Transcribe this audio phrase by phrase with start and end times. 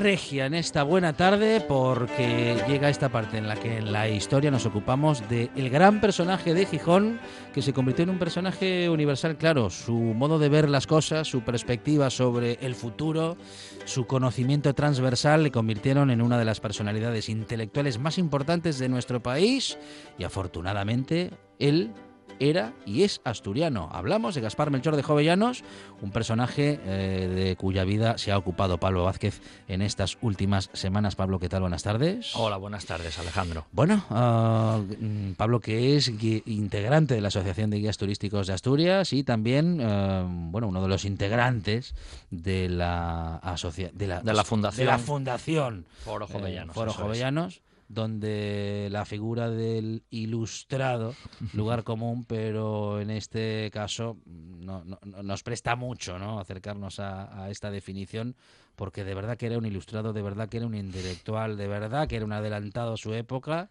[0.00, 4.50] Regia en esta buena tarde porque llega esta parte en la que en la historia
[4.50, 7.20] nos ocupamos del el gran personaje de Gijón
[7.52, 11.42] que se convirtió en un personaje universal, claro, su modo de ver las cosas, su
[11.42, 13.36] perspectiva sobre el futuro,
[13.84, 19.22] su conocimiento transversal le convirtieron en una de las personalidades intelectuales más importantes de nuestro
[19.22, 19.76] país
[20.18, 21.92] y afortunadamente él
[22.40, 23.88] era y es asturiano.
[23.92, 25.62] Hablamos de Gaspar Melchor de Jovellanos,
[26.00, 31.14] un personaje eh, de cuya vida se ha ocupado Pablo Vázquez en estas últimas semanas.
[31.14, 31.60] Pablo, ¿qué tal?
[31.60, 32.34] Buenas tardes.
[32.34, 33.66] Hola, buenas tardes, Alejandro.
[33.72, 39.22] Bueno, uh, Pablo, que es integrante de la Asociación de Guías Turísticos de Asturias y
[39.22, 41.94] también, uh, bueno, uno de los integrantes
[42.30, 46.70] de la, asocia de la, de la fundación, de la fundación Foro Jovellanos.
[46.70, 51.16] Eh, Foro Jovellanos donde la figura del ilustrado,
[51.54, 56.38] lugar común, pero en este caso no, no, nos presta mucho ¿no?
[56.38, 58.36] acercarnos a, a, esta definición,
[58.76, 62.06] porque de verdad que era un ilustrado, de verdad que era un intelectual, de verdad
[62.06, 63.68] que era un adelantado a su época.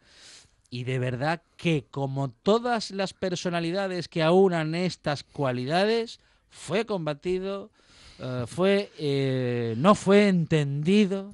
[0.70, 6.20] Y de verdad que, como todas las personalidades que aunan estas cualidades,
[6.50, 7.72] fue combatido,
[8.20, 11.34] uh, fue, eh, no fue entendido,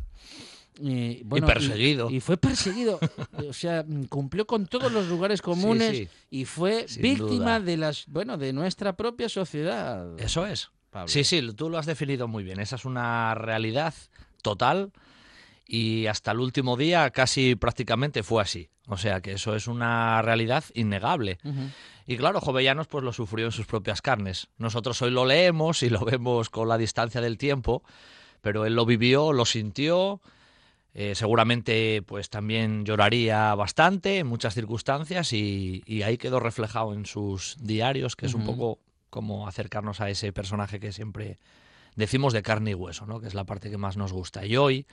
[0.79, 2.09] y, bueno, y, perseguido.
[2.09, 2.99] Y, y fue perseguido.
[3.47, 6.09] o sea, cumplió con todos los lugares comunes sí, sí.
[6.29, 7.61] y fue Sin víctima duda.
[7.61, 10.19] de las, bueno, de nuestra propia sociedad.
[10.19, 10.69] Eso es.
[10.89, 11.07] Pablo.
[11.07, 12.59] Sí, sí, tú lo has definido muy bien.
[12.59, 13.93] Esa es una realidad
[14.41, 14.91] total
[15.67, 18.69] y hasta el último día casi prácticamente fue así.
[18.87, 21.39] O sea que eso es una realidad innegable.
[21.43, 21.69] Uh -huh.
[22.07, 24.47] Y claro, Jovellanos pues lo sufrió en sus propias carnes.
[24.57, 27.83] Nosotros hoy lo leemos y lo vemos con la distancia del tiempo,
[28.41, 30.21] pero él lo vivió, lo sintió,
[30.97, 37.05] eh, seguramente pues también lloraría bastante en muchas circunstancias y, y, ahí quedó reflejado en
[37.05, 38.39] sus diarios, que es uh -huh.
[38.39, 38.79] un poco
[39.09, 41.37] como acercarnos a ese personaje que siempre
[41.97, 43.19] decimos de carne y hueso, ¿no?
[43.19, 44.45] que es la parte que más nos gusta.
[44.45, 44.87] Y hoy,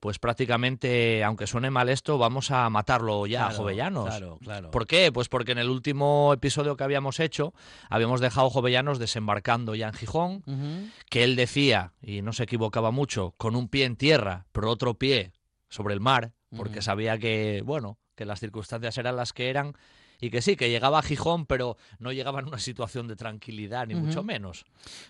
[0.00, 4.06] pues prácticamente, aunque suene mal esto, vamos a matarlo ya claro, a Jovellanos.
[4.06, 4.70] Claro, claro.
[4.70, 5.12] ¿Por qué?
[5.12, 7.52] Pues porque en el último episodio que habíamos hecho,
[7.90, 10.90] habíamos dejado Jovellanos desembarcando ya en Gijón, uh -huh.
[11.10, 14.94] que él decía, y no se equivocaba mucho, con un pie en tierra, pero otro
[14.94, 15.33] pie
[15.74, 16.84] sobre el mar, porque uh -huh.
[16.84, 19.74] sabía que, bueno, que las circunstancias eran las que eran
[20.20, 23.88] y que sí, que llegaba a Gijón, pero no llegaba en una situación de tranquilidad,
[23.88, 24.02] ni uh -huh.
[24.02, 24.64] mucho menos.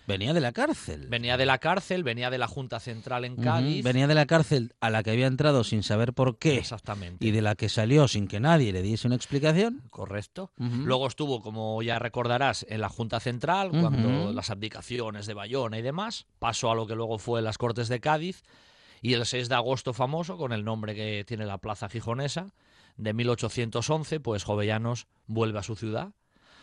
[0.07, 1.07] Venía de la cárcel.
[1.07, 3.77] Venía de la cárcel, venía de la Junta Central en Cádiz.
[3.77, 3.83] Uh -huh.
[3.83, 6.57] Venía de la cárcel a la que había entrado sin saber por qué.
[6.57, 7.23] Exactamente.
[7.23, 9.83] Y de la que salió sin que nadie le diese una explicación.
[9.91, 10.51] Correcto.
[10.57, 10.85] Uh -huh.
[10.85, 15.83] Luego estuvo, como ya recordarás, en la Junta Central, cuando las abdicaciones de Bayona y
[15.83, 16.25] demás.
[16.39, 18.41] Pasó a lo que luego fue las Cortes de Cádiz.
[19.05, 22.53] Y el 6 de agosto famoso, con el nombre que tiene la plaza gijonesa,
[22.97, 26.13] de 1811, pues Jovellanos vuelve a su ciudad,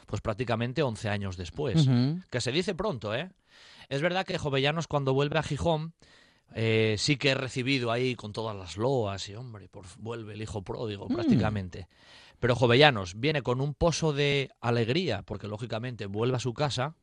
[0.07, 1.87] pues prácticamente 11 años después.
[1.87, 2.25] Uh -huh.
[2.31, 3.31] Que se dice pronto, ¿eh?
[3.89, 5.93] Es verdad que Jovellanos cuando vuelve a Gijón
[6.55, 10.43] eh, sí que es recibido ahí con todas las loas y, hombre, por, vuelve el
[10.43, 11.15] hijo pródigo Mm.
[11.15, 11.87] prácticamente.
[12.41, 16.97] Pero Jovellanos viene con un pozo de alegría, porque lógicamente vuelve a su casa,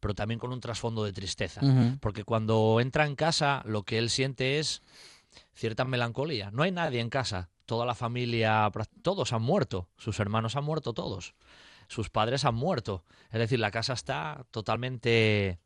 [0.00, 1.60] pero también con un trasfondo de tristeza.
[1.62, 1.98] Uh -huh.
[2.00, 4.82] Porque cuando entra en casa, lo que él siente es
[5.54, 6.50] cierta melancolía.
[6.52, 8.70] No hay nadie en casa, toda la familia,
[9.02, 11.34] todos han muerto, sus hermanos han muerto todos,
[11.88, 13.04] sus padres han muerto.
[13.30, 15.58] Es decir, la casa está totalmente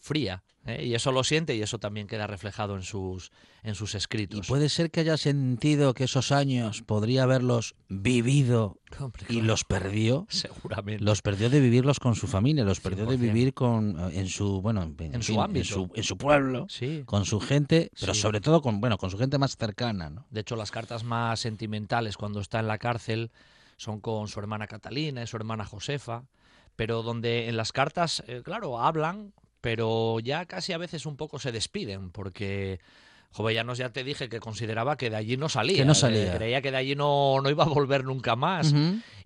[0.00, 0.84] fría ¿eh?
[0.84, 3.32] y eso lo siente y eso también queda reflejado en sus
[3.64, 4.38] en sus escritos.
[4.38, 9.64] Y puede ser que haya sentido que esos años podría haberlos vivido Hombre, y los
[9.64, 10.26] perdió.
[10.28, 11.04] Seguramente.
[11.04, 13.08] Los perdió de vivirlos con su familia, los perdió 100%.
[13.08, 16.66] de vivir con en su bueno en, en su ámbito, en su, en su pueblo,
[16.68, 17.02] sí.
[17.04, 18.20] con su gente, pero sí.
[18.20, 20.26] sobre todo con bueno con su gente más cercana, ¿no?
[20.30, 23.30] De hecho, las cartas más sentimentales cuando está en la cárcel
[23.76, 26.24] son con su hermana Catalina y su hermana Josefa,
[26.76, 31.38] pero donde en las cartas, eh, claro, hablan pero ya casi a veces un poco
[31.38, 32.80] se despiden, porque
[33.32, 35.76] Jovellanos ya te dije que consideraba que de allí no salía.
[35.76, 36.34] Que no eh, salía.
[36.34, 38.74] creía que de allí no, no iba a volver nunca más.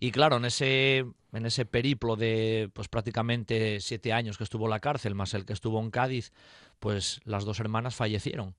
[0.01, 4.71] Y claro, en ese, en ese periplo de pues prácticamente siete años que estuvo en
[4.71, 6.33] la cárcel, más el que estuvo en Cádiz,
[6.81, 8.55] pues las dos hermanas fallecieron.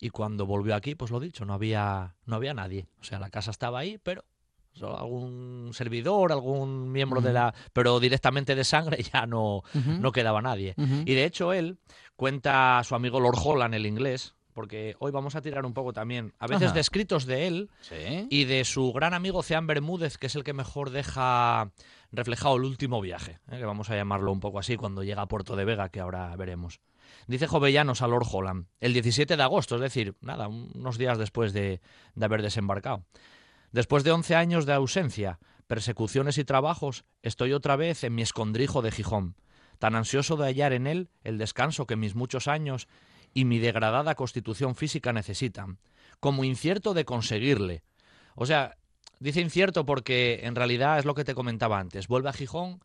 [0.00, 2.86] Y cuando volvió aquí, pues lo dicho, no había, no había nadie.
[3.00, 4.24] O sea, la casa estaba ahí, pero
[4.82, 7.54] algún servidor, algún miembro de la.
[7.72, 10.74] Pero directamente de sangre ya no, no quedaba nadie.
[10.76, 11.78] Y de hecho, él
[12.16, 15.92] cuenta a su amigo Lord Holland, el inglés, porque hoy vamos a tirar un poco
[15.92, 16.74] también, a veces Ajá.
[16.74, 18.26] de escritos de él Sí.
[18.28, 21.70] y de su gran amigo Ceán Bermúdez, que es el que mejor deja
[22.10, 23.58] reflejado el último viaje, ¿eh?
[23.58, 26.34] que vamos a llamarlo un poco así cuando llega a Puerto de Vega, que ahora
[26.36, 26.80] veremos.
[27.28, 31.52] Dice Jovellanos a Lord Holland, el 17 de agosto, es decir, nada, unos días después
[31.52, 31.80] de,
[32.16, 33.04] de haber desembarcado.
[33.72, 38.80] Después de 11 años de ausencia, persecuciones y trabajos, estoy otra vez en mi escondrijo
[38.80, 39.36] de Gijón,
[39.78, 42.88] tan ansioso de hallar en él el descanso que mis muchos años
[43.34, 45.78] y mi degradada constitución física necesitan,
[46.18, 47.84] como incierto de conseguirle.
[48.34, 48.78] O sea,
[49.20, 52.80] dice incierto porque en realidad es lo que te comentaba antes, vuelve a Gijón,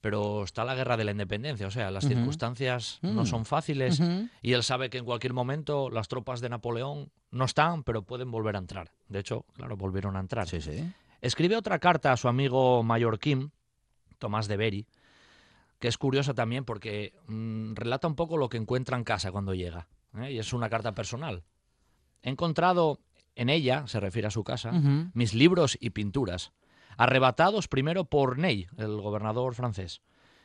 [0.00, 3.26] pero está la guerra de la independencia, o sea, las circunstancias no Mm.
[3.26, 4.00] son fáciles
[4.42, 8.30] y él sabe que en cualquier momento las tropas de Napoleón no están, pero pueden
[8.30, 8.90] volver a entrar.
[9.08, 10.48] De hecho, claro, volvieron a entrar.
[10.48, 10.90] Sí, sí.
[11.20, 13.52] Escribe otra carta a su amigo mallorquín,
[14.18, 14.86] Tomás de Beri,
[15.78, 19.54] que es curiosa también porque mm, relata un poco lo que encuentra en casa cuando
[19.54, 19.86] llega.
[20.18, 20.32] ¿eh?
[20.32, 21.42] Y es una carta personal.
[22.22, 23.00] He encontrado
[23.34, 24.72] en ella, se refiere a su casa,
[25.14, 26.52] mis libros y pinturas,
[27.00, 30.02] arrebatados primero por Ney, el gobernador francés,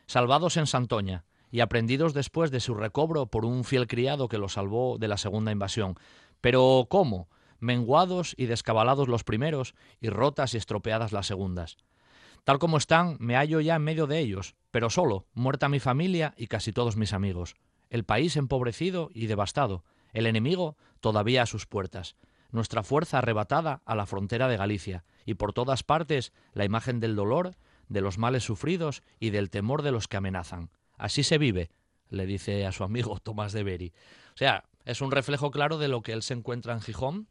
[0.07, 4.54] salvados en Santoña y aprendidos después de su recobro por un fiel criado que los
[4.54, 6.00] salvó de la segunda invasión.
[6.40, 7.28] Pero ¿cómo?
[7.60, 11.75] Menguados y descabalados los primeros y rotas y estropeadas las segundas.
[12.46, 16.34] Tal como están, me hallo ya en medio de ellos, pero solo, muerta mi familia
[16.38, 17.58] y casi todos mis amigos.
[17.90, 22.16] El país empobrecido y devastado, el enemigo todavía a sus puertas,
[22.51, 27.16] nuestra fuerza arrebatada a la frontera de Galicia, y por todas partes la imagen del
[27.16, 27.56] dolor,
[27.89, 30.69] de los males sufridos y del temor de los que amenazan.
[30.98, 31.72] Así se vive,
[32.10, 33.94] le dice a su amigo Tomás de Beri.
[34.33, 37.27] O sea, es un reflejo claro de lo que él se encuentra en Gijón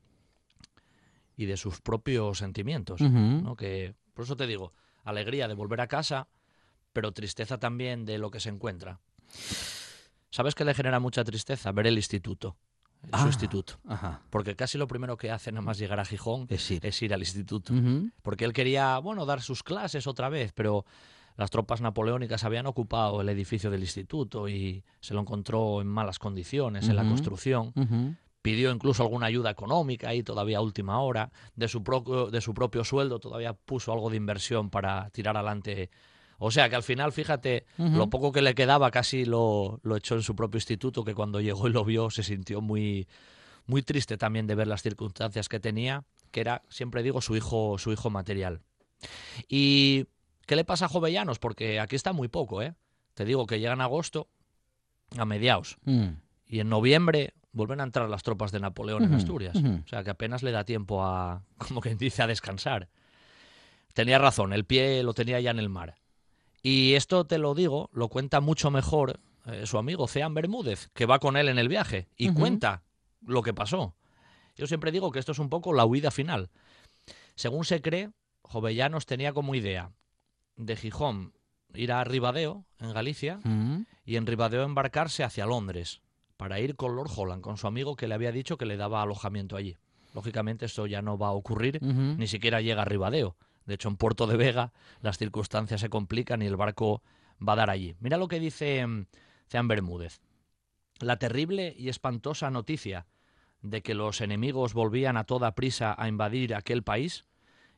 [1.36, 3.00] y de sus propios sentimientos.
[3.00, 3.56] ¿no?
[3.56, 4.72] Que, por eso te digo,
[5.04, 6.28] alegría de volver a casa,
[6.92, 9.00] pero tristeza también de lo que se encuentra.
[10.30, 11.70] ¿Sabes que le genera mucha tristeza?
[11.72, 12.56] Ver el instituto,
[13.12, 13.20] Ah.
[13.22, 13.74] su instituto.
[13.88, 14.20] Ajá.
[14.30, 16.84] Porque casi lo primero que hace nada más llegar a Gijón Es ir.
[16.84, 17.72] es ir al instituto.
[17.72, 18.10] Ujú.
[18.22, 20.84] Porque él quería, bueno, dar sus clases otra vez, pero
[21.36, 26.18] las tropas napoleónicas habían ocupado el edificio del instituto y se lo encontró en malas
[26.18, 27.72] condiciones en la construcción.
[27.74, 28.14] Ujú.
[28.40, 31.32] Pidió incluso alguna ayuda económica ahí todavía a última hora.
[31.56, 35.90] De su, propio, de su propio sueldo todavía puso algo de inversión para tirar adelante.
[36.44, 40.14] O sea que al final, fíjate, lo poco que le quedaba casi lo, lo echó
[40.14, 43.06] en su propio instituto, que cuando llegó y lo vio se sintió muy,
[43.66, 47.78] muy triste también de ver las circunstancias que tenía, que era, siempre digo, su hijo,
[47.78, 48.60] su hijo material.
[49.48, 50.06] ¿Y
[50.46, 51.38] qué le pasa a Jovellanos?
[51.38, 52.74] Porque aquí está muy poco, ¿eh?
[53.14, 54.28] Te digo que llega en agosto,
[55.16, 56.08] a mediados, Mm.
[56.46, 59.56] y en noviembre vuelven a entrar las tropas de Napoleón en Asturias.
[59.56, 62.88] O sea que apenas le da tiempo a, como quien dice, a descansar.
[63.92, 65.94] Tenía razón, el pie lo tenía ya en el mar.
[66.66, 71.04] Y esto te lo digo, lo cuenta mucho mejor eh, su amigo Ceán Bermúdez, que
[71.04, 72.82] va con él en el viaje y cuenta
[73.20, 73.94] lo que pasó.
[74.56, 76.48] Yo siempre digo que esto es un poco la huida final.
[77.34, 78.10] Según se cree,
[78.42, 79.92] Jovellanos tenía como idea
[80.56, 81.34] de Gijón
[81.74, 83.84] ir a Ribadeo, en Galicia, Mm.
[84.06, 86.00] y en Ribadeo embarcarse hacia Londres
[86.38, 89.02] para ir con Lord Holland, con su amigo que le había dicho que le daba
[89.02, 89.76] alojamiento allí.
[90.14, 93.36] Lógicamente esto ya no va a ocurrir, ni siquiera llega a Ribadeo.
[93.66, 97.02] De hecho, en Puerto de Vega las circunstancias se complican y el barco
[97.46, 97.96] va a dar allí.
[98.00, 99.06] Mira lo que dice mm,
[99.48, 100.20] Ceán Bermúdez.
[101.00, 103.06] La terrible y espantosa noticia
[103.62, 107.24] de que los enemigos volvían a toda prisa a invadir aquel país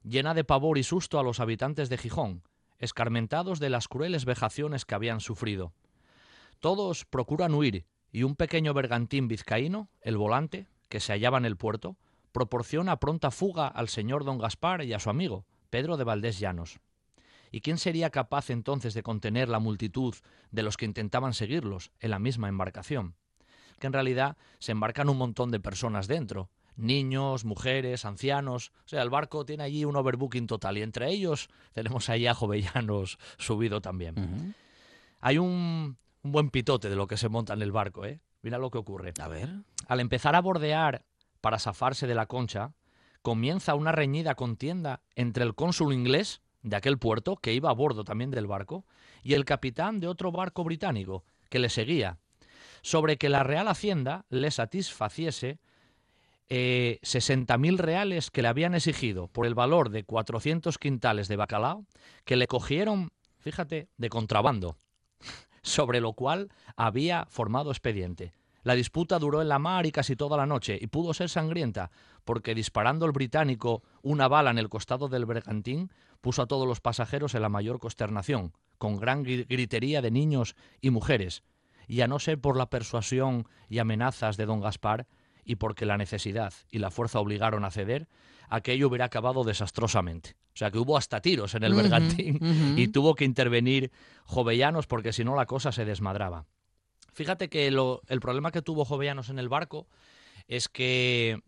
[0.03, 2.43] llena de pavor y susto a los habitantes de Gijón,
[2.79, 5.73] escarmentados de las crueles vejaciones que habían sufrido.
[6.61, 11.57] Todos procuran huir y un pequeño bergantín vizcaíno, el volante, que se hallaba en el
[11.57, 11.97] puerto,
[12.33, 15.45] proporciona pronta fuga al señor don Gaspar y a su amigo,
[15.77, 16.81] Pedro de Valdés Llanos.
[17.53, 20.15] ¿Y quién sería capaz entonces de contener la multitud
[20.51, 23.15] de los que intentaban seguirlos en la misma embarcación?
[23.79, 28.73] Que en realidad se embarcan un montón de personas dentro, niños, mujeres, ancianos.
[28.87, 32.33] O sea, el barco tiene allí un overbooking total y entre ellos tenemos ahí a
[32.33, 34.55] Jovellanos subido también.
[35.21, 38.23] Hay un, un buen pitote de lo que se monta en el barco, ¿eh?
[38.41, 39.13] Mira lo que ocurre.
[39.21, 39.51] A ver.
[39.89, 41.05] Al empezar a bordear
[41.43, 42.73] para zafarse de la concha,
[43.27, 48.05] comienza una reñida contienda entre el cónsul inglés de aquel puerto, que iba a bordo
[48.05, 48.85] también del barco,
[49.25, 52.19] y el capitán de otro barco británico, que le seguía,
[52.83, 55.59] sobre que la Real Hacienda le satisfaciese
[56.51, 61.85] eh, 60.000 reales que le habían exigido por el valor de 400 quintales de bacalao,
[62.25, 64.77] que le cogieron, fíjate, de contrabando,
[65.63, 68.35] sobre lo cual había formado expediente.
[68.67, 71.93] La disputa duró en la mar y casi toda la noche, y pudo ser sangrienta,
[72.25, 76.81] porque disparando el británico una bala en el costado del bergantín, puso a todos los
[76.81, 81.45] pasajeros en la mayor consternación, con gran gri- gritería de niños y mujeres,
[81.87, 85.07] y a no ser por la persuasión y amenazas de don Gaspar,
[85.45, 88.09] y porque la necesidad y la fuerza obligaron a ceder,
[88.49, 90.35] aquello hubiera acabado desastrosamente.
[90.55, 92.41] O sea que hubo hasta tiros en el bergantín
[92.77, 93.93] y tuvo que intervenir
[94.25, 96.47] Jovellanos porque si no la cosa se desmadraba.
[97.17, 99.87] Fíjate que lo- el problema que tuvo Jovellanos en el barco
[100.49, 101.41] es que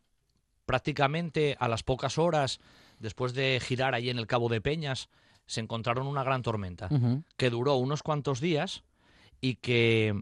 [0.64, 2.58] prácticamente a las pocas horas,
[2.98, 5.10] después de girar allí en el Cabo de Peñas,
[5.46, 6.88] se encontraron una gran tormenta
[7.37, 8.82] que duró unos cuantos días
[9.42, 10.18] y que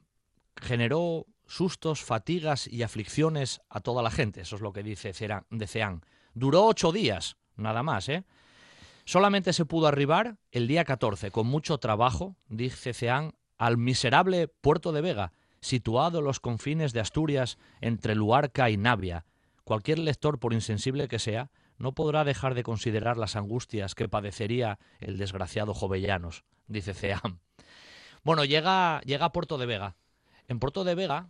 [0.56, 4.40] generó sustos, fatigas y aflicciones a toda la gente.
[4.40, 6.04] Eso es lo que dice Cera- de Ceán.
[6.34, 8.24] Duró ocho días, nada más, ¿eh?
[9.04, 14.90] Solamente se pudo arribar el día 14, con mucho trabajo, dice Ceán, al miserable puerto
[14.92, 19.24] de Vega, situado en los confines de Asturias entre Luarca y Navia.
[19.64, 24.78] Cualquier lector, por insensible que sea, no podrá dejar de considerar las angustias que padecería
[25.00, 27.40] el desgraciado Jovellanos, dice Ceán.
[28.22, 29.96] Bueno, llega, llega a Puerto de Vega.
[30.48, 31.28] En Puerto de Vega,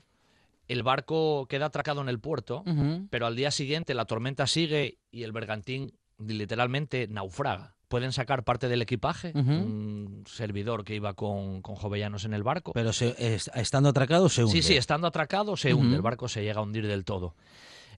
[0.68, 2.64] el barco queda atracado en el puerto,
[3.10, 7.75] pero al día siguiente la tormenta sigue y el bergantín literalmente naufraga.
[7.88, 12.72] Pueden sacar parte del equipaje, un servidor que iba con, con jovellanos en el barco.
[12.72, 14.52] Pero se- es- estando atracado se hunde.
[14.56, 17.34] Sí, sí, estando atracado se hunde, el barco se llega a hundir del todo.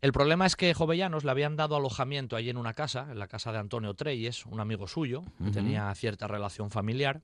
[0.00, 3.26] El problema es que Jovellanos le habían dado alojamiento allí en una casa, en la
[3.26, 7.22] casa de Antonio Treyes, un amigo suyo, tenía cierta relación familiar,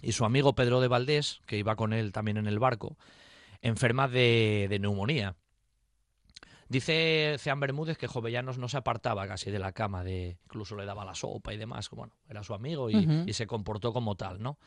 [0.00, 2.96] y su amigo Pedro de Valdés, que iba con él también en el barco,
[3.60, 5.34] enferma de, de neumonía.
[6.68, 10.84] Dice Ceán Bermúdez que Jovellanos no se apartaba casi de la cama, de, incluso le
[10.84, 14.58] daba la sopa y demás, bueno, era su amigo y, se comportó como tal, ¿no?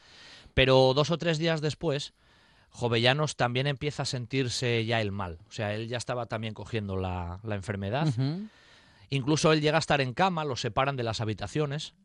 [0.53, 2.13] Pero dos o tres días después,
[2.69, 5.39] Jovellanos también empieza a sentirse ya el mal.
[5.49, 8.07] O sea, él ya estaba también cogiendo la, la enfermedad.
[9.09, 11.95] Incluso él llega a estar en cama, lo separan de las habitaciones.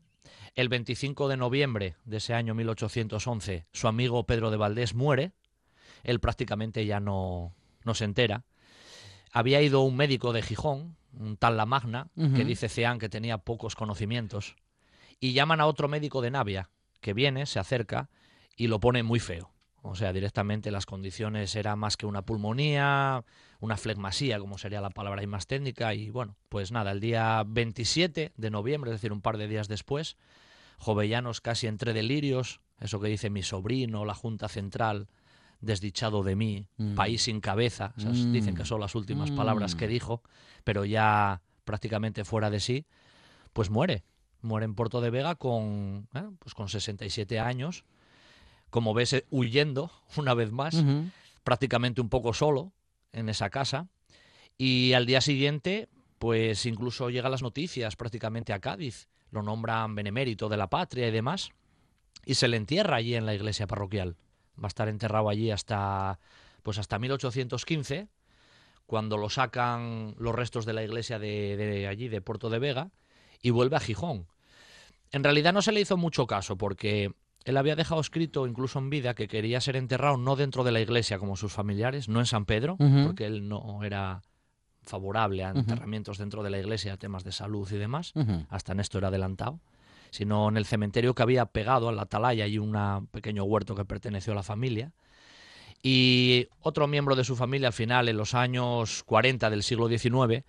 [0.57, 5.33] El 25 de noviembre de ese año 1811, su amigo Pedro de Valdés muere.
[6.03, 8.45] Él prácticamente ya no, no se entera.
[9.35, 13.37] Había ido un médico de Gijón, un tal La Magna, que dice Ceán que tenía
[13.39, 14.55] pocos conocimientos.
[15.19, 18.09] Y llaman a otro médico de Navia, que viene, se acerca
[18.57, 19.51] y lo pone muy feo.
[19.83, 23.25] O sea, directamente las condiciones eran más que una pulmonía,
[23.59, 25.95] una flegmasía, como sería la palabra ahí más técnica.
[25.95, 29.67] Y bueno, pues nada, el día 27 de noviembre, es decir, un par de días
[29.67, 30.17] después,
[30.79, 35.09] Jovellanos casi entre delirios, eso que dice mi sobrino, la Junta Central,
[35.65, 36.95] desdichado de mí, Mm.
[36.95, 38.33] país sin cabeza, esas Mm.
[38.33, 39.37] dicen que son las últimas Mm.
[39.37, 40.23] palabras que dijo,
[40.65, 42.87] pero ya prácticamente fuera de sí,
[43.53, 44.05] pues muere.
[44.43, 47.85] Muere en Puerto de Vega con, eh, pues con 67 años,
[48.71, 50.85] como ves, eh, huyendo una vez más,
[51.45, 52.73] prácticamente un poco solo
[53.13, 53.89] en esa casa.
[54.59, 59.09] Y al día siguiente, pues incluso llegan las noticias prácticamente a Cádiz.
[59.31, 61.51] Lo nombran benemérito de la patria y demás.
[62.25, 64.17] Y se le entierra allí en la iglesia parroquial.
[64.59, 66.19] Va a estar enterrado allí hasta,
[66.63, 68.09] pues hasta 1815,
[68.87, 72.91] cuando lo sacan los restos de la iglesia de, de allí, de Puerto de Vega,
[73.43, 74.27] y vuelve a Gijón.
[75.13, 77.13] En realidad no se le hizo mucho caso porque
[77.45, 80.81] él había dejado escrito, incluso en vida, que quería ser enterrado no dentro de la
[80.81, 84.23] iglesia como sus familiares, no en San Pedro, porque él no era
[84.83, 88.13] favorable a enterramientos dentro de la iglesia, temas de salud y demás,
[88.49, 89.61] hasta en esto era adelantado,
[90.15, 93.85] sino en el cementerio que había pegado a la atalaya y un pequeño huerto que
[93.85, 94.93] perteneció a la familia.
[95.83, 100.45] Y otro miembro de su familia, al final, en los años 40 del siglo XIX,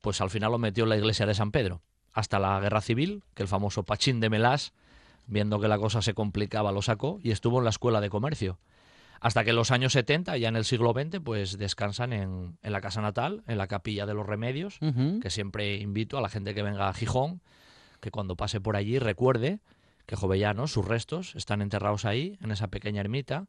[0.00, 1.82] pues al final lo metió en la iglesia de San Pedro.
[2.14, 4.72] Hasta la guerra civil, que el famoso Pachín de Melás,
[5.26, 8.58] viendo que la cosa se complicaba, lo sacó y estuvo en la escuela de comercio.
[9.20, 12.72] Hasta que en los años 70, ya en el siglo XX, pues descansan en, en
[12.72, 14.78] la casa natal, en la capilla de los remedios,
[15.20, 17.42] que siempre invito a la gente que venga a Gijón,
[18.02, 19.60] que cuando pase por allí recuerde
[20.06, 23.46] que Jovellanos, sus restos, están enterrados ahí, en esa pequeña ermita,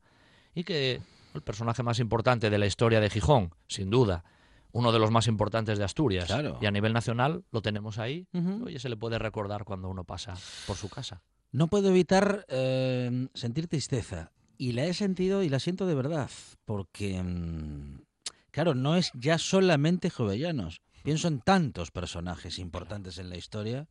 [0.53, 1.01] y que
[1.33, 4.23] el personaje más importante de la historia de Gijón, sin duda,
[4.71, 6.59] uno de los más importantes de Asturias, Claro.
[6.61, 8.65] y a nivel nacional lo tenemos ahí, Ujú.
[8.65, 10.35] oye, se le puede recordar cuando uno pasa
[10.67, 11.23] por su casa.
[11.51, 14.31] No puedo evitar eh, sentir tristeza.
[14.59, 16.29] Y la he sentido y la siento de verdad.
[16.65, 18.01] Porque, mm,
[18.51, 20.81] claro, no es ya solamente Jovellanos.
[21.03, 23.87] Pienso en tantos personajes importantes en la historia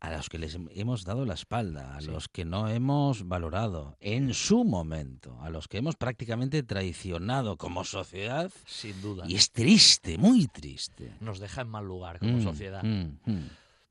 [0.00, 4.32] a los que les hemos dado la espalda, a los que no hemos valorado en
[4.32, 8.50] su momento, a los que hemos prácticamente traicionado como sociedad.
[8.66, 9.24] Sin duda.
[9.26, 11.12] Y es triste, muy triste.
[11.20, 12.82] Nos deja en mal lugar como Mm, sociedad.
[12.84, 13.50] mm, mm.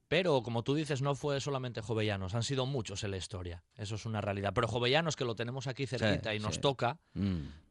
[0.10, 3.66] Pero, como tú dices, no fue solamente Jovellanos, han sido muchos en la historia.
[3.76, 4.54] Eso es una realidad.
[4.56, 6.62] Pero Jovellanos, que lo tenemos aquí cerquita y nos sí.
[6.62, 6.98] toca,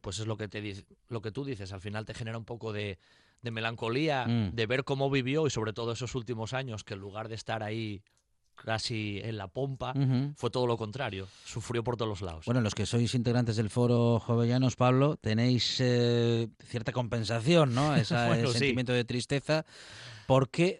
[0.01, 1.73] pues es lo que, te, lo que tú dices.
[1.73, 2.99] Al final te genera un poco de,
[3.41, 7.27] de melancolía, de ver cómo vivió y sobre todo esos últimos años, que en lugar
[7.27, 8.03] de estar ahí
[8.63, 9.93] casi en la pompa,
[10.35, 11.27] fue todo lo contrario.
[11.45, 12.45] Sufrió por todos los lados.
[12.45, 17.95] Bueno, los que sois integrantes del foro Jovellanos, Pablo, tenéis eh, cierta compensación, ¿no?
[17.95, 18.59] Ese Bueno, sí.
[18.59, 19.65] sentimiento de tristeza,
[20.25, 20.79] porque,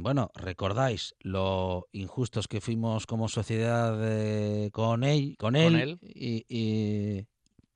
[0.00, 5.98] bueno, recordáis lo injustos que fuimos como sociedad eh, con él, con él, Con él.
[6.02, 7.26] y- y-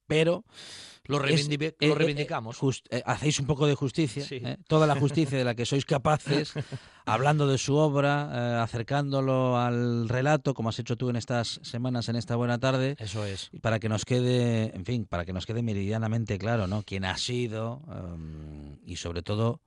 [0.06, 0.44] pero
[1.04, 2.58] lo, es- eh, lo eh, reivindicamos.
[2.90, 4.40] eh, hacéis un poco de justicia, Sí.
[4.42, 4.56] ¿eh?
[4.66, 6.52] toda la justicia de la que sois capaces,
[7.06, 12.16] hablando de su obra, acercándolo al relato, como has hecho tú en estas semanas, en
[12.16, 13.50] esta buena tarde, Eso es.
[13.62, 16.82] para que nos quede, en fin, para que nos quede meridianamente claro, ¿no?
[16.82, 19.60] Quién ha sido em, y sobre todo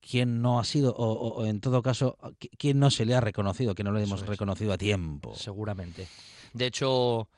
[0.00, 3.14] quién no ha sido o, o- o en todo caso qui- quién no se le
[3.14, 4.26] ha reconocido, que no lo hemos es.
[4.28, 5.34] reconocido a tiempo.
[5.34, 6.08] Seguramente.
[6.52, 7.28] De hecho,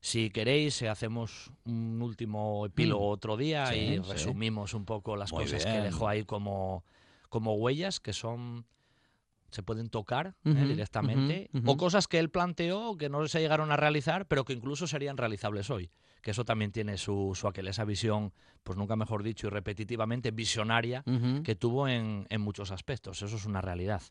[0.00, 3.12] si queréis, eh, hacemos un último epílogo Mm.
[3.12, 4.02] otro día Sí, y sí.
[4.10, 6.84] resumimos un poco las Muy cosas que dejó ahí como,
[7.28, 8.66] como huellas, que son
[9.50, 13.76] se pueden tocar eh, directamente, o cosas que él planteó que no se llegaron a
[13.78, 15.90] realizar, pero que incluso serían realizables hoy.
[16.22, 18.32] Que eso también tiene su, su aquel, esa visión,
[18.62, 21.04] pues nunca mejor dicho, y repetitivamente visionaria
[21.44, 23.22] que tuvo en, en muchos aspectos.
[23.22, 24.02] Eso es una realidad.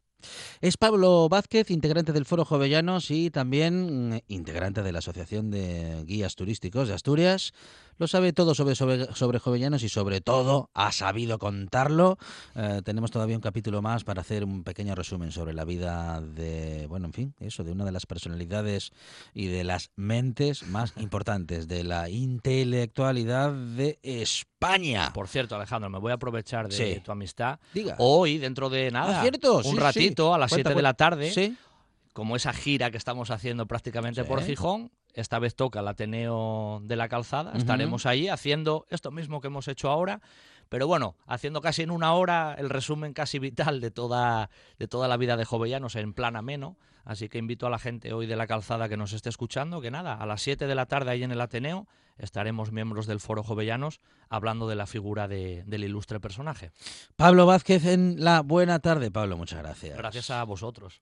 [0.62, 6.04] Es Pablo Vázquez, integrante del Foro Jovellanos y también mm, integrante de la Asociación de
[6.06, 7.54] Guías Turísticos de Asturias.
[8.00, 12.18] Lo sabe todo sobre, sobre, sobre Jovellanos y sobre todo ha sabido contarlo.
[12.56, 16.86] Eh, tenemos todavía un capítulo más para hacer un pequeño resumen sobre la vida de,
[16.88, 18.92] bueno, en fin, eso, de una de las personalidades
[19.34, 25.12] y de las mentes más importantes de la intelectualidad de España.
[25.13, 27.00] Por cierto, Alejandro, me voy a aprovechar de Sí.
[27.01, 27.60] tu amistad.
[27.74, 27.96] Diga.
[28.00, 29.78] Hoy, dentro de nada, Ah, cierto, un sí, sí.
[29.78, 31.56] ratito a las Cuenta, 7 de la tarde, Sí.
[32.13, 34.48] como esa gira que estamos haciendo prácticamente por Sí.
[34.50, 37.60] Gijón, esta vez toca el Ateneo de la Calzada, Ujú.
[37.60, 40.21] estaremos ahí haciendo esto mismo que hemos hecho ahora,
[40.69, 44.49] pero bueno, haciendo casi en una hora el resumen casi vital de toda,
[44.80, 48.13] de toda la vida de Jovellanos en plan ameno, así que invito a la gente
[48.13, 50.86] hoy de la Calzada que nos esté escuchando, que nada, a las 7 de la
[50.86, 55.63] tarde ahí en el Ateneo estaremos miembros del Foro Jovellanos hablando de la figura de-
[55.67, 56.71] del ilustre personaje.
[57.15, 59.12] Pablo Vázquez en la buena tarde.
[59.12, 59.95] Pablo, muchas gracias.
[59.97, 61.01] Gracias a vosotros.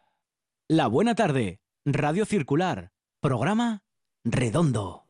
[0.71, 3.83] La buena tarde, Radio Circular, programa
[4.23, 5.00] redondo.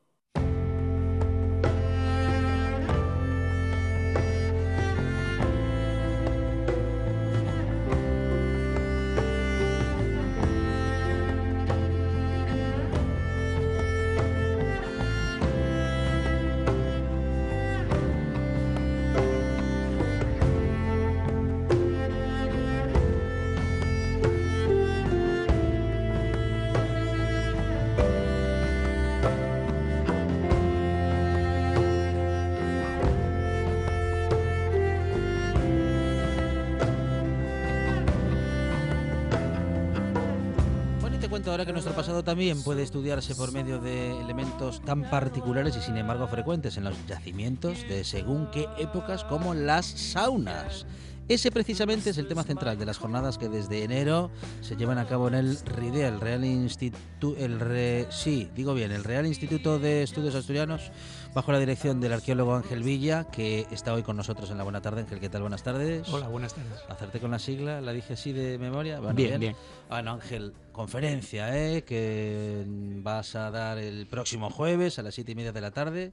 [41.50, 45.96] Ahora que nuestro pasado también puede estudiarse por medio de elementos tan particulares y sin
[45.96, 50.86] embargo frecuentes en los yacimientos de según qué épocas como las saunas.
[51.28, 54.30] Ese precisamente es el tema central de las jornadas que desde enero
[54.60, 58.90] se llevan a cabo en el RIDE, el Real Instituto, el Re- sí, digo bien,
[58.92, 60.90] el Real Instituto de Estudios Asturianos,
[61.32, 64.82] bajo la dirección del arqueólogo Ángel Villa, que está hoy con nosotros en la buena
[64.82, 65.02] tarde.
[65.02, 65.42] Ángel, ¿qué tal?
[65.42, 66.06] Buenas tardes.
[66.10, 66.80] Hola, buenas tardes.
[66.88, 68.98] Hacerte con la sigla, la dije así de memoria.
[68.98, 69.56] Bueno, bien, bien.
[69.88, 71.82] Bueno, Ángel, conferencia, ¿eh?
[71.84, 76.12] Que vas a dar el próximo jueves a las siete y media de la tarde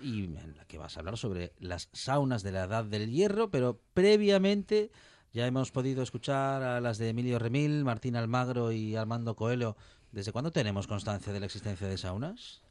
[0.00, 3.50] y en la que vas a hablar sobre las saunas de la Edad del Hierro,
[3.50, 4.90] pero previamente
[5.32, 9.76] ya hemos podido escuchar a las de Emilio Remil, Martín Almagro y Armando Coelho.
[10.12, 12.62] ¿Desde cuándo tenemos constancia de la existencia de saunas?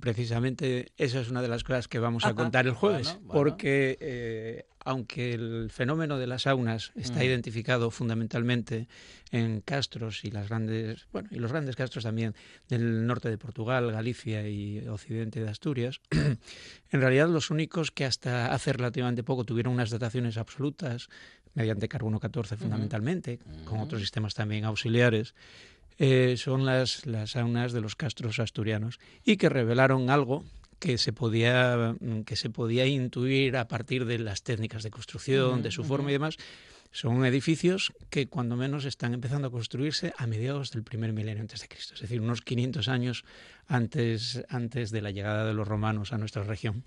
[0.00, 4.66] Precisamente esa es una de las cosas que vamos a contar el jueves, porque eh,
[4.84, 7.22] aunque el fenómeno de las saunas está mm.
[7.22, 8.86] identificado fundamentalmente
[9.30, 12.34] en castros y las grandes, bueno, y los grandes castros también
[12.68, 18.52] del norte de Portugal, Galicia y occidente de Asturias, en realidad los únicos que hasta
[18.52, 21.08] hace relativamente poco tuvieron unas dataciones absolutas
[21.54, 25.34] mediante carbono 14 fundamentalmente, con otros sistemas también auxiliares,
[25.98, 30.44] eh, son las, las saunas de los castros asturianos y que revelaron algo
[30.78, 35.62] que se podía mm, que se podía intuir a partir de las técnicas de construcción,
[35.62, 36.36] de su forma y demás.
[36.92, 41.60] Son edificios que cuando menos están empezando a construirse a mediados del primer milenio antes
[41.60, 43.24] de Cristo, es decir, unos 500 años
[43.66, 46.84] antes antes de la llegada de los romanos a nuestra región.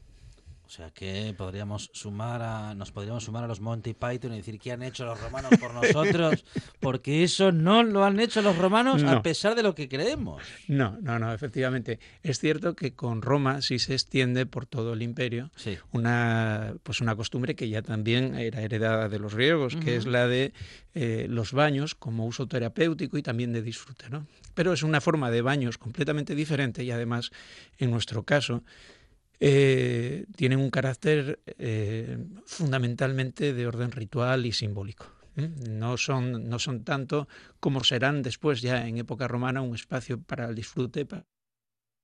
[0.70, 4.60] O sea que podríamos sumar a, nos podríamos sumar a los Monty Python y decir
[4.60, 6.46] qué han hecho los romanos por nosotros,
[6.80, 10.44] porque eso no lo han hecho los romanos a pesar de lo que creemos.
[10.68, 11.98] No, no, no, efectivamente.
[12.22, 15.50] Es cierto que con Roma sí se extiende por todo el imperio
[15.92, 20.28] una, pues una costumbre que ya también era heredada de los griegos, que es la
[20.28, 20.54] de
[20.94, 24.08] eh, los baños como uso terapéutico y también de disfrute.
[24.12, 24.28] ¿no?
[24.54, 27.32] Pero es una forma de baños completamente diferente y además,
[27.80, 28.62] en nuestro caso,
[29.40, 35.08] eh, tienen un carácter eh, fundamentalmente de orden ritual y simbólico.
[35.70, 37.30] No, son, no son tanto
[37.62, 41.26] como serán después ya en época romana un espacio para el disfrute, para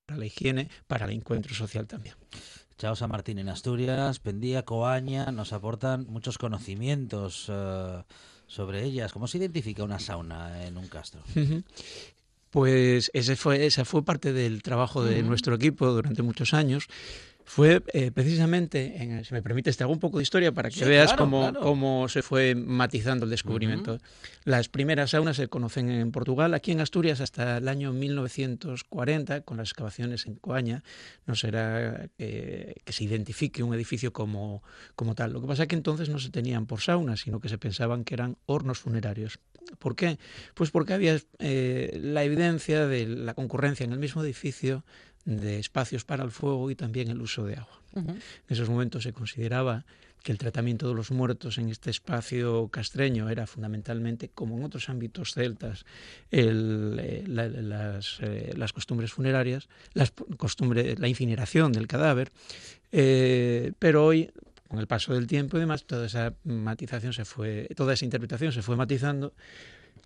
[0.08, 2.16] la higiene, para el encuentro social también.
[2.78, 8.04] Chao San Martín en Asturias, Pendía, Coaña, nos aportan muchos conocimientos eh,
[8.48, 9.12] sobre ellas.
[9.14, 11.22] ¿Cómo se identifica una sauna en un castro?
[12.56, 16.88] Pues ese fue, esa fue parte del trabajo de nuestro equipo durante muchos años
[17.46, 20.84] fue eh, precisamente, en, si me permites, te hago un poco de historia para que
[20.84, 24.00] veas cómo, cómo, se fue matizando el descubrimiento.
[24.46, 29.58] Las primeras saunas se conocen en Portugal, aquí en Asturias hasta el año 1940, con
[29.58, 30.84] las excavaciones en Coaña,
[31.28, 34.64] no será eh, que se identifique un edificio como,
[34.96, 35.32] como tal.
[35.32, 38.04] Lo que pasa es que entonces no se tenían por saunas, sino que se pensaban
[38.04, 39.40] que eran hornos funerarios.
[39.80, 40.18] ¿Por qué?
[40.54, 44.84] Pues porque había eh, la evidencia de la concurrencia en el mismo edificio
[45.26, 47.82] de espacios para el fuego y también el uso de agua.
[47.96, 49.86] En esos momentos se consideraba
[50.26, 54.90] que el tratamiento de los muertos en este espacio castreño era fundamentalmente, como en otros
[54.90, 55.86] ámbitos celtas,
[56.32, 60.12] eh, eh, las, costumbres funerarias, las
[60.98, 62.32] la incineración del cadáver,
[62.92, 64.32] eh, pero hoy
[64.68, 68.52] con el paso del tiempo y demás, toda esa matización se fue, toda esa interpretación
[68.52, 69.32] se fue matizando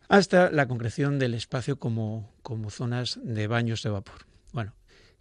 [0.10, 4.25] hasta la concreción del espacio como, como zonas de baños de vapor.
[4.51, 4.73] Bueno,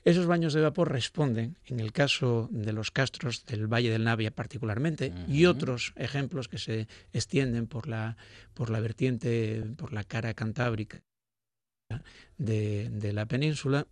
[0.05, 4.31] esos baños de vapor responden, en el caso de los castros del Valle del Navia
[4.31, 8.17] particularmente, y otros ejemplos que se extienden por la,
[8.55, 11.03] por la vertiente, por la cara cantábrica
[12.39, 13.87] de, la península,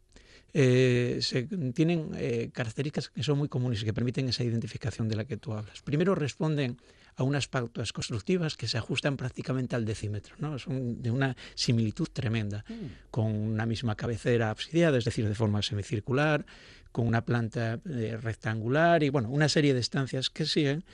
[0.53, 1.42] eh, se,
[1.75, 5.37] tienen eh, características que son muy comunes y que permiten esa identificación de la que
[5.37, 5.83] tú hablas.
[5.83, 6.79] Primero responden
[7.16, 10.59] a unas pautas constructivas que se ajustan prácticamente al decímetro, ¿no?
[10.59, 13.11] son de una similitud tremenda, mm.
[13.11, 16.44] con una misma cabecera absidiada, es decir, de forma semicircular,
[16.92, 20.85] con una planta eh, rectangular y bueno, una serie de estancias que siguen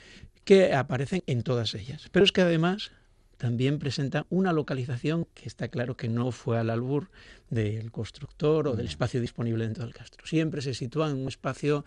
[0.43, 2.09] que aparecen en todas ellas.
[2.11, 2.91] Pero es que además
[3.37, 7.09] también presenta una localización que está claro que no fue al albur
[7.49, 8.89] del constructor o del mm.
[8.89, 10.25] espacio disponible dentro del castro.
[10.25, 11.83] Siempre se sitúa en un espacio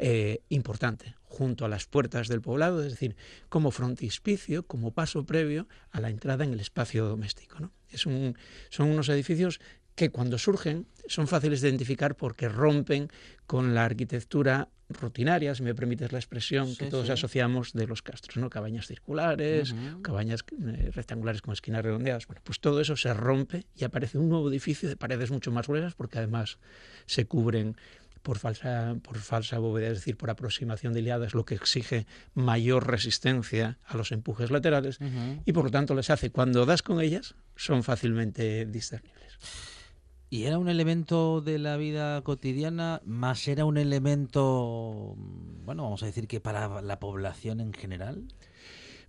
[0.00, 3.16] eh, importante junto a las puertas del poblado, es decir,
[3.48, 7.60] como frontispicio, como paso previo a la entrada en el espacio doméstico.
[7.60, 7.72] ¿no?
[7.90, 8.36] Es un,
[8.70, 9.60] son unos edificios
[9.94, 13.08] que cuando surgen son fáciles de identificar porque rompen
[13.46, 18.36] con la arquitectura rutinaria, si me permites la expresión, que todos asociamos de los castros,
[18.36, 18.48] ¿no?
[18.48, 22.26] Cabañas circulares, cabañas eh, rectangulares con esquinas redondeadas.
[22.26, 25.66] Bueno, pues todo eso se rompe y aparece un nuevo edificio de paredes mucho más
[25.66, 26.58] gruesas porque además
[27.06, 27.76] se cubren
[28.22, 32.86] por falsa, por falsa bóveda, es decir, por aproximación de liadas, lo que exige mayor
[32.86, 34.98] resistencia a los empujes laterales
[35.44, 39.38] y por lo tanto les hace, cuando das con ellas, son fácilmente discernibles.
[40.30, 45.14] ¿Y era un elemento de la vida cotidiana, más era un elemento,
[45.64, 48.24] bueno, vamos a decir que para la población en general?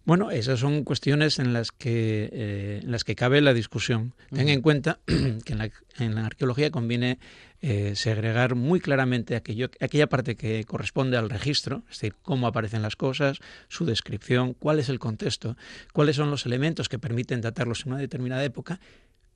[0.05, 4.13] Bueno, esas son cuestiones en las que, eh, en las que cabe la discusión.
[4.33, 5.53] Ten en cuenta que
[5.99, 7.19] en la, arqueología conviene
[7.61, 12.81] eh, segregar muy claramente aquello, aquella parte que corresponde al registro, es decir, cómo aparecen
[12.81, 15.57] las cosas, su descripción, cuál es el contexto,
[15.91, 18.79] cuáles son los elementos que permiten datarlos en una determinada época,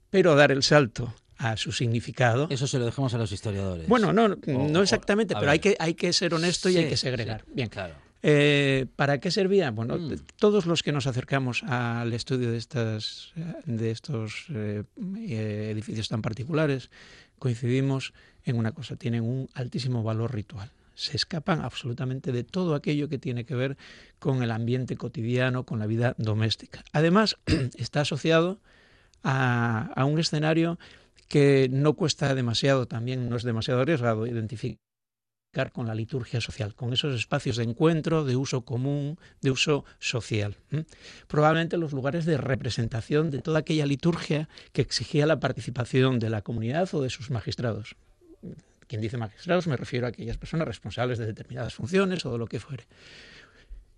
[0.09, 2.47] pero dar el salto a su significado.
[2.49, 3.87] Eso se lo dejamos a los historiadores.
[3.87, 7.43] Bueno, no, no exactamente, pero hay que, hay que ser honesto y hay que segregar.
[7.47, 7.95] Bien, claro.
[8.25, 9.69] Eh, ¿Para qué servía?
[9.71, 10.15] Bueno, mm.
[10.37, 13.33] todos los que nos acercamos al estudio de, estas,
[13.65, 14.83] de estos eh,
[15.69, 16.89] edificios tan particulares
[17.37, 18.13] coincidimos
[18.45, 23.17] en una cosa, tienen un altísimo valor ritual se escapan absolutamente de todo aquello que
[23.17, 23.77] tiene que ver
[24.19, 26.83] con el ambiente cotidiano, con la vida doméstica.
[26.91, 27.37] Además,
[27.77, 28.59] está asociado
[29.23, 30.77] a, un escenario
[31.27, 34.79] que no cuesta demasiado, también no es demasiado arriesgado identificar
[35.71, 40.57] con la liturgia social, con esos espacios de encuentro, de uso común, de uso social.
[41.27, 46.41] Probablemente los lugares de representación de toda aquella liturgia que exigía la participación de la
[46.41, 47.95] comunidad o de sus magistrados.
[48.87, 52.47] Quien dice magistrados me refiero a aquellas personas responsables de determinadas funciones o de lo
[52.47, 52.85] que fuere.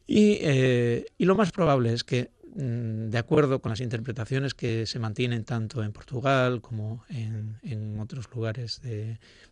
[0.07, 4.85] Y, eh, y lo más probable es que Mm, de acuerdo con las interpretaciones que
[4.85, 8.81] se mantienen tanto en Portugal como en, otros lugares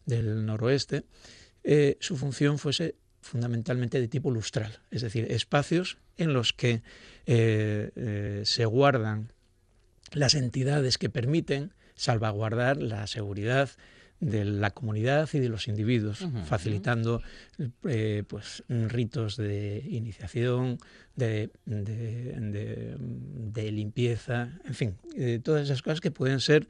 [0.06, 1.04] del noroeste,
[1.64, 6.84] eh, su función fuese fundamentalmente de tipo lustral, es decir, espacios en los que
[7.26, 9.32] eh, eh, se guardan
[10.12, 13.70] las entidades que permiten salvaguardar la seguridad
[14.20, 17.22] de la comunidad y de los individuos, facilitando
[17.84, 20.78] eh, pues, ritos de iniciación,
[21.16, 22.96] de, de,
[23.72, 24.96] limpieza, en fin,
[25.44, 26.70] todas esas cosas que pueden ser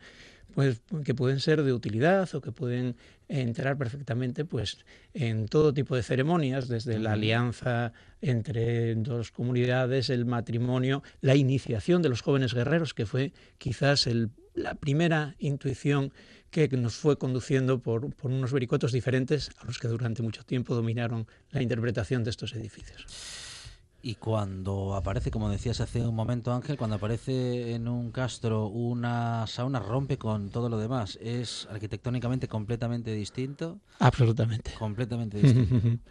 [0.54, 2.96] pues que pueden ser de utilidad o que pueden
[3.28, 4.78] entrar perfectamente pues
[5.14, 12.02] en todo tipo de ceremonias desde la alianza entre dos comunidades el matrimonio la iniciación
[12.02, 16.12] de los jóvenes guerreros que fue quizás el, la primera intuición
[16.54, 21.26] que nos fue conduciendo por, unos vericotos diferentes a los que durante mucho tiempo dominaron
[21.50, 23.53] la interpretación de estos edificios.
[24.06, 29.48] Y cuando aparece, como decías hace un momento Ángel, cuando aparece en un castro una
[29.48, 31.18] sauna rompe con todo lo demás.
[31.22, 33.80] ¿Es arquitectónicamente completamente distinto?
[34.00, 34.74] Absolutamente.
[34.78, 36.00] Completamente distinto.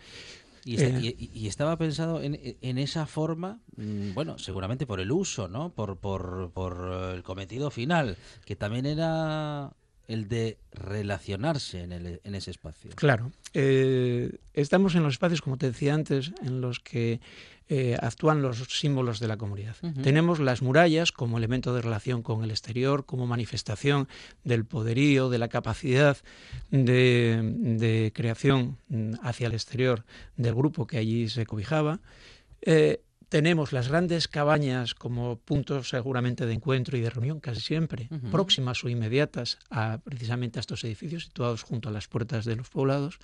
[0.65, 1.17] Eh.
[1.19, 5.71] Y, estaba pensado en, en, esa forma, mm, bueno, seguramente por el uso, ¿no?
[5.71, 9.73] Por, por, por el cometido final, que también era
[10.09, 12.91] el de relacionarse en, el, en ese espacio.
[12.95, 13.33] Claro.
[13.55, 17.21] Eh, estamos en los espacios, como te decía antes, en los que
[17.69, 19.77] eh, actúan los símbolos de la comunidad.
[20.03, 24.09] Tenemos las murallas como elemento de relación con el exterior, como manifestación
[24.45, 26.19] del poderío, de la capacidad
[26.71, 30.05] de, creación mm, hacia el exterior
[30.37, 32.01] del grupo que allí se cobijaba.
[32.61, 33.01] Eh,
[33.33, 38.85] tenemos las grandes cabañas como puntos seguramente de encuentro y de reunión casi siempre, próximas
[38.85, 43.21] o inmediatas a precisamente a estos edificios situados junto a las puertas de los poblados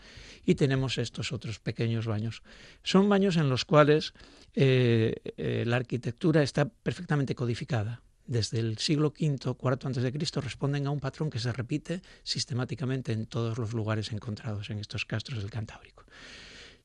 [0.46, 2.42] y tenemos estos otros pequeños baños.
[2.82, 4.14] Son baños en los cuales
[4.54, 8.00] eh, eh, la arquitectura está perfectamente codificada.
[8.26, 12.00] Desde el siglo V, IV antes de Cristo responden a un patrón que se repite
[12.22, 16.06] sistemáticamente en todos los lugares encontrados en estos castros del Cantábrico.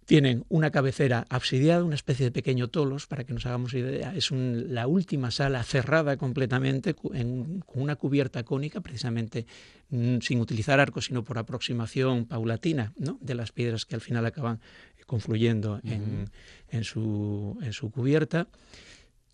[0.06, 4.14] Tienen una cabecera absidiada, una especie de pequeño tolos, para que nos hagamos idea.
[4.16, 9.46] Es la última sala cerrada completamente, con una cubierta cónica, precisamente
[9.90, 13.18] mm, sin utilizar arcos, sino por aproximación paulatina ¿no?
[13.22, 14.60] de las piedras que al final acaban
[15.06, 18.48] confluyendo en, su, en su cubierta,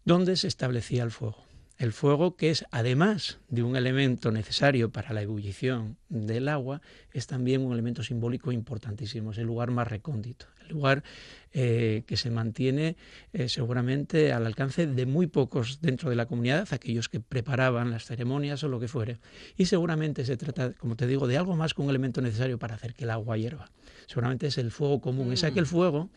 [0.04, 1.50] donde se establecía el fuego.
[1.78, 6.82] El fuego, que es además de un elemento necesario para la ebullición del agua,
[7.14, 11.04] es también un elemento simbólico importantísimo, es el lugar más recóndito, lugar
[11.52, 12.96] eh, que se mantiene
[13.34, 18.06] eh, seguramente al alcance de muy pocos dentro de la comunidad, aquellos que preparaban las
[18.06, 19.18] ceremonias o lo que fuere.
[19.58, 22.76] Y seguramente se trata, como te digo, de algo más que un elemento necesario para
[22.76, 23.72] hacer que el agua hierva.
[24.06, 25.68] Seguramente es el fuego común, es aquel mm.
[25.68, 26.10] fuego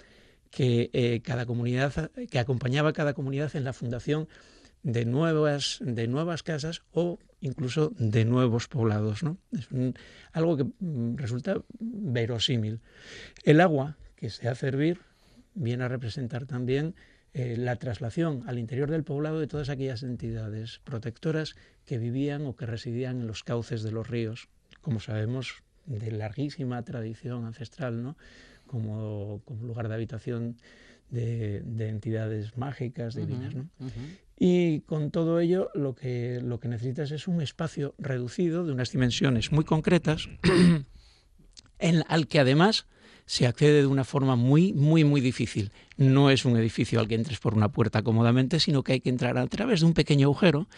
[0.50, 4.28] que eh, cada comunidad, que acompañaba a cada comunidad en la fundación
[4.82, 9.22] de nuevas, de nuevas casas o incluso de nuevos poblados.
[9.22, 9.38] ¿no?
[9.50, 9.68] Es
[10.32, 12.80] algo que mm, resulta verosímil.
[13.44, 15.00] El agua que se hace hervir
[15.52, 16.94] viene a representar también
[17.35, 21.56] eh, la traslación al interior del poblado de todas aquellas entidades protectoras
[21.87, 24.48] que vivían o que residían en los cauces de los ríos,
[24.80, 28.16] como sabemos, de larguísima tradición ancestral, ¿no?
[28.68, 30.56] como, como lugar de habitación
[31.11, 33.56] de, entidades mágicas, divinas.
[33.56, 33.68] ¿no?
[34.38, 38.92] Y con todo ello lo que, lo que necesitas es un espacio reducido de unas
[38.92, 40.28] dimensiones muy concretas,
[41.80, 42.87] en, al que además
[43.26, 45.70] se accede de una forma muy, muy, muy difícil.
[45.96, 49.11] No es un edificio al que entres por una puerta cómodamente, sino que hay que
[49.11, 50.68] entrar a través de un pequeño agujero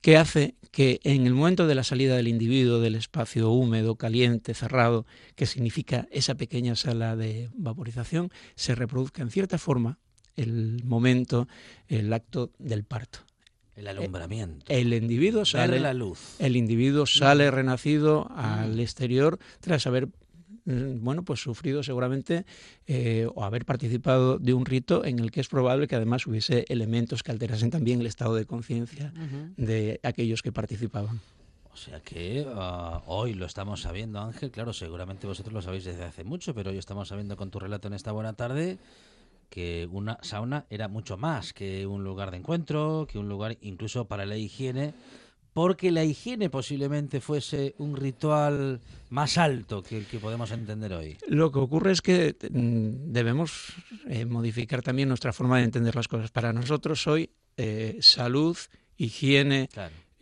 [0.00, 4.52] que hace que en el momento de la salida del individuo del espacio húmedo, caliente,
[4.52, 9.98] cerrado, que significa esa pequeña sala de vaporización, se reproduzca en cierta forma
[10.36, 11.48] el momento,
[11.88, 13.20] el acto del parto.
[13.76, 14.66] El alumbramiento.
[14.68, 16.36] El individuo sale, la luz.
[16.38, 20.08] El individuo sale renacido al exterior tras haber
[20.64, 22.46] bueno, pues sufrido seguramente
[22.86, 26.64] eh, o haber participado de un rito en el que es probable que además hubiese
[26.68, 29.12] elementos que alterasen también el estado de conciencia
[29.56, 31.20] de aquellos que participaban.
[31.72, 34.52] O sea que ah, hoy lo estamos sabiendo, Ángel.
[34.52, 37.88] Claro, seguramente vosotros lo sabéis desde hace mucho, pero hoy estamos sabiendo con tu relato
[37.88, 38.78] en esta buena tarde
[39.50, 44.06] que una sauna era mucho más que un lugar de encuentro, que un lugar incluso
[44.06, 44.94] para la higiene,
[45.54, 51.16] porque la higiene posiblemente fuese un ritual más alto que el que podemos entender hoy.
[51.28, 53.72] Lo que ocurre es que mm, debemos
[54.08, 56.32] eh, modificar también nuestra forma de entender las cosas.
[56.32, 58.58] Para nosotros hoy eh, salud,
[58.96, 59.68] higiene,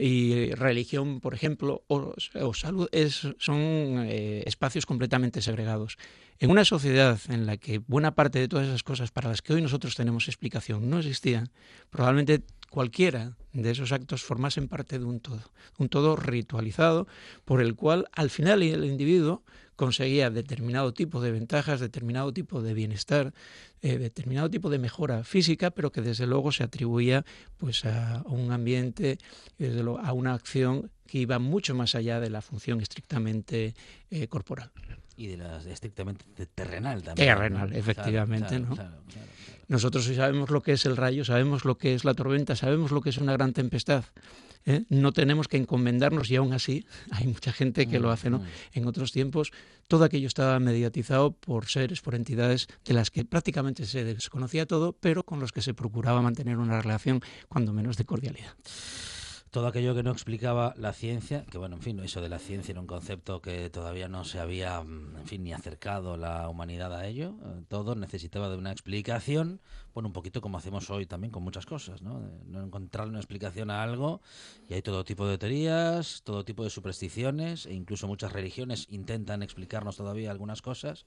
[0.03, 3.59] y religión, por ejemplo, o, salud, es, son
[4.07, 5.97] eh, espacios completamente segregados.
[6.41, 9.53] En una sociedad en la que buena parte de todas esas cosas para las que
[9.53, 11.51] hoy nosotros tenemos explicación no existían,
[11.91, 17.07] probablemente cualquiera de esos actos formasen parte de un todo, un todo ritualizado
[17.45, 19.45] por el cual al final el individuo
[19.83, 23.35] conseguía determinado tipo de ventajas, determinado tipo de bienestar,
[23.81, 27.25] eh, determinado tipo de mejora física, pero que desde luego se atribuía
[27.57, 29.19] pues a, un ambiente,
[29.59, 33.75] desde a una acción que iba mucho más allá de la función estrictamente
[34.13, 34.71] eh, corporal.
[35.17, 37.27] Y de la estrictamente terrenal también.
[37.27, 38.77] Terrenal, efectivamente, ¿no?
[39.67, 43.01] Nosotros sabemos lo que es el rayo, sabemos lo que es la tormenta, sabemos lo
[43.01, 44.05] que es una gran tempestad.
[44.67, 44.85] ¿Eh?
[44.89, 48.31] No tenemos que encomendarnos y aún así hay mucha gente que lo hace.
[48.31, 48.43] ¿no?
[48.73, 49.53] En otros tiempos
[49.89, 54.95] todo aquello estaba mediatizado por seres, por entidades de las que prácticamente se desconocía todo,
[54.95, 58.55] pero con los que se procuraba mantener una relación cuando menos de cordialidad
[59.53, 62.73] todo aquello que no explicaba la ciencia, que bueno, en fin, eso de la ciencia
[62.73, 66.95] era un concepto que todavía no se había, mm, en fin, ni acercado la humanidad
[66.95, 69.61] a ello, eh, todo necesitaba de una explicación,
[69.93, 72.23] bueno, un poquito como hacemos hoy también con muchas cosas, ¿no?
[72.47, 74.23] no encontrar una explicación a algo
[74.71, 79.43] y hay todo tipo de teorías, todo tipo de supersticiones e incluso muchas religiones intentan
[79.43, 81.05] explicarnos todavía algunas cosas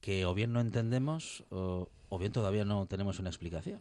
[0.00, 3.78] que o bien no entendemos o, bien todavía no tenemos una explicación.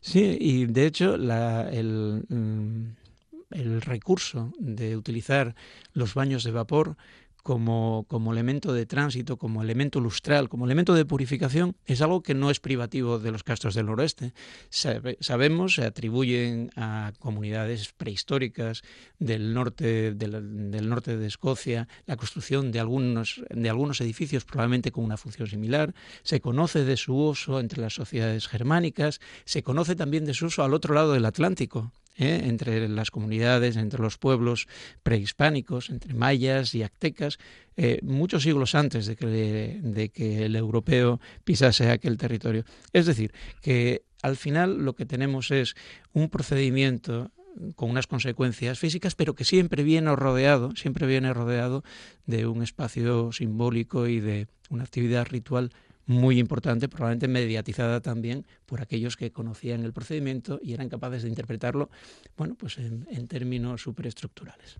[0.00, 2.24] Sí, y de hecho el...
[2.28, 3.07] Mm,
[3.50, 5.54] el recurso de utilizar
[5.92, 6.96] los baños de vapor
[7.42, 12.34] como, como, elemento de tránsito, como elemento lustral, como elemento de purificación, es algo que
[12.34, 14.34] no es privativo de los castros del noroeste.
[14.68, 18.82] sabemos, se atribuyen a comunidades prehistóricas
[19.18, 25.04] del norte, del, norte de Escocia la construcción de algunos, de algunos edificios probablemente con
[25.04, 25.94] una función similar.
[26.24, 30.64] Se conoce de su uso entre las sociedades germánicas, se conoce también de su uso
[30.64, 32.42] al otro lado del Atlántico, ¿eh?
[32.44, 34.66] entre las comunidades, entre los pueblos
[35.02, 37.38] prehispánicos, entre mayas y aztecas,
[37.76, 42.64] eh, muchos siglos antes de que, de que el europeo pisase aquel territorio.
[42.92, 45.74] Es decir, que al final lo que tenemos es
[46.12, 47.30] un procedimiento
[47.74, 51.82] con unas consecuencias físicas, pero que siempre viene rodeado, siempre viene rodeado
[52.26, 55.70] de un espacio simbólico y de una actividad ritual
[56.08, 61.28] muy importante, probablemente mediatizada también por aquellos que conocían el procedimiento y eran capaces de
[61.28, 61.90] interpretarlo,
[62.36, 64.78] bueno, pues en, términos superestructurales.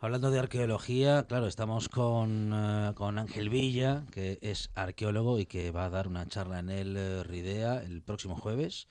[0.00, 5.70] Hablando de arqueología, claro, estamos con, eh, con, Ángel Villa, que es arqueólogo y que
[5.70, 8.86] va a dar una charla en el eh, RIDEA el próximo jueves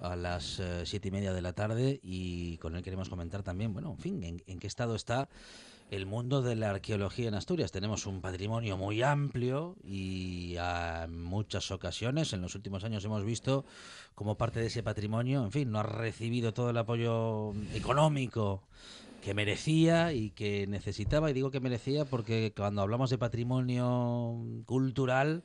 [0.00, 3.72] a las eh, siete y media de la tarde y con él queremos comentar también,
[3.72, 5.28] bueno, en fin, en qué estado está
[5.90, 7.70] el mundo de la arqueología en Asturias.
[7.70, 13.64] Tenemos un patrimonio muy amplio y a muchas ocasiones en los últimos años hemos visto
[14.14, 18.62] como parte de ese patrimonio, en fin, no ha recibido todo el apoyo económico
[19.22, 21.30] que merecía y que necesitaba.
[21.30, 25.44] Y digo que merecía porque cuando hablamos de patrimonio cultural,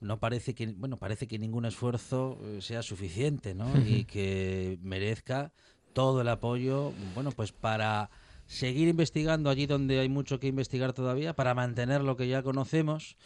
[0.00, 3.70] no parece que bueno parece que ningún esfuerzo eh, sea suficiente ¿no?
[3.86, 5.52] y que merezca
[5.92, 8.10] todo el apoyo bueno pues para
[8.52, 13.16] seguir investigando allí donde hay mucho que investigar todavía para mantener lo que ya conocemos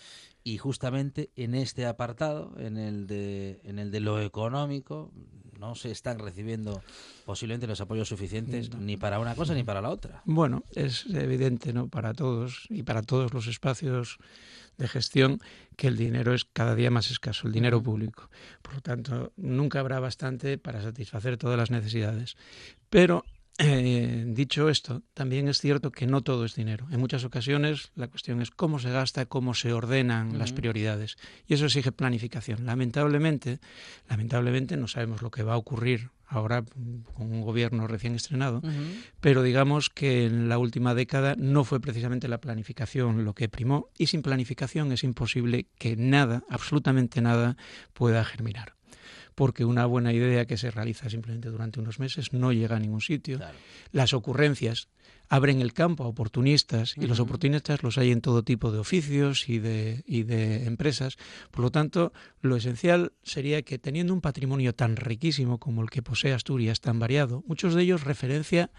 [0.44, 5.10] y justamente en este apartado, en el de, en el de lo económico,
[5.58, 6.80] no se están recibiendo
[7.24, 10.22] posiblemente los apoyos suficientes ni para una cosa ni para la otra.
[10.26, 11.88] Bueno, es evidente, ¿no?
[11.88, 14.18] Para todos y para todos los espacios
[14.78, 15.40] de gestión
[15.74, 18.30] que el dinero es cada día más escaso, el dinero público.
[18.62, 22.36] Por lo tanto, nunca habrá bastante para satisfacer todas las necesidades.
[22.90, 23.24] Pero
[23.58, 26.86] eh, dicho esto, también es cierto que no todo es dinero.
[26.90, 31.16] En muchas ocasiones la cuestión es cómo se gasta, cómo se ordenan las prioridades.
[31.46, 32.66] Y eso exige planificación.
[32.66, 33.60] Lamentablemente,
[34.08, 36.64] lamentablemente no sabemos lo que va a ocurrir ahora
[37.14, 38.60] con un gobierno recién estrenado,
[39.20, 43.90] pero digamos que en la última década no fue precisamente la planificación lo que primó
[43.96, 47.56] y sin planificación es imposible que nada, absolutamente nada,
[47.92, 48.75] pueda germinar.
[49.36, 53.02] Porque una buena idea que se realiza simplemente durante unos meses no llega a ningún
[53.02, 53.38] sitio.
[53.92, 54.88] Las ocurrencias
[55.28, 59.48] abren el campo a oportunistas y los oportunistas los hay en todo tipo de oficios
[59.50, 61.18] y de, y de empresas.
[61.50, 66.02] Por lo tanto, lo esencial sería que teniendo un patrimonio tan riquísimo como el que
[66.02, 68.70] posee Asturias, tan variado, muchos de ellos referencia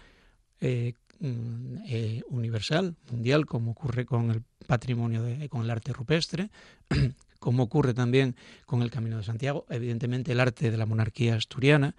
[0.60, 6.50] eh, mm, eh, universal, mundial, como ocurre con el patrimonio, de, con el arte rupestre,
[7.38, 8.36] como ocurre también
[8.66, 11.94] con el Camino de Santiago, evidentemente el arte de la monarquía asturiana,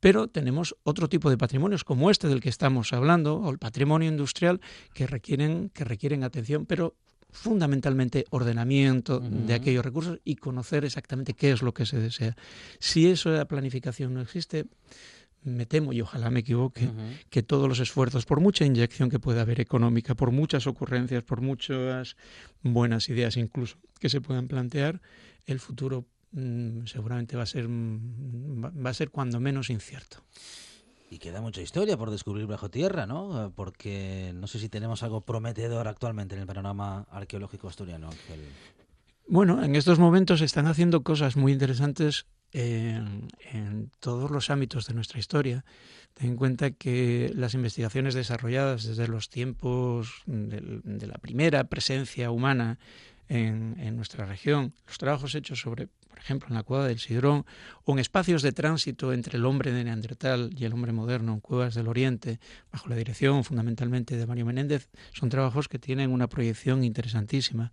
[0.00, 4.08] pero tenemos otro tipo de patrimonios como este del que estamos hablando, o el patrimonio
[4.08, 4.60] industrial,
[4.94, 6.94] que requieren, que requieren atención, pero
[7.30, 12.36] fundamentalmente ordenamiento de aquellos recursos y conocer exactamente qué es lo que se desea.
[12.78, 14.64] Si eso de la planificación no existe,
[15.56, 16.90] me temo, y ojalá me equivoque,
[17.30, 21.40] que todos los esfuerzos, por mucha inyección que pueda haber económica, por muchas ocurrencias, por
[21.40, 22.16] muchas
[22.62, 25.00] buenas ideas incluso que se puedan plantear,
[25.46, 30.22] el futuro mm, seguramente va a ser mm, va a ser cuando menos incierto.
[31.10, 33.52] Y queda mucha historia por descubrir bajo tierra, ¿no?
[33.56, 38.40] Porque no sé si tenemos algo prometedor actualmente en el panorama arqueológico asturiano, Ángel.
[39.26, 44.94] Bueno, en estos momentos se están haciendo cosas muy interesantes en, todos los ámbitos de
[44.94, 45.64] nuestra historia.
[46.14, 52.78] Ten en cuenta que las investigaciones desarrolladas desde los tiempos de, la primera presencia humana
[53.28, 55.88] en, nuestra región, los trabajos hechos sobre
[56.18, 57.46] por ejemplo en la cueva del Sidrón,
[57.84, 61.40] o en espacios de tránsito entre el hombre de Neandertal y el hombre moderno, en
[61.40, 62.40] cuevas del Oriente,
[62.72, 67.72] bajo la dirección fundamentalmente de Mario Menéndez, son trabajos que tienen una proyección interesantísima.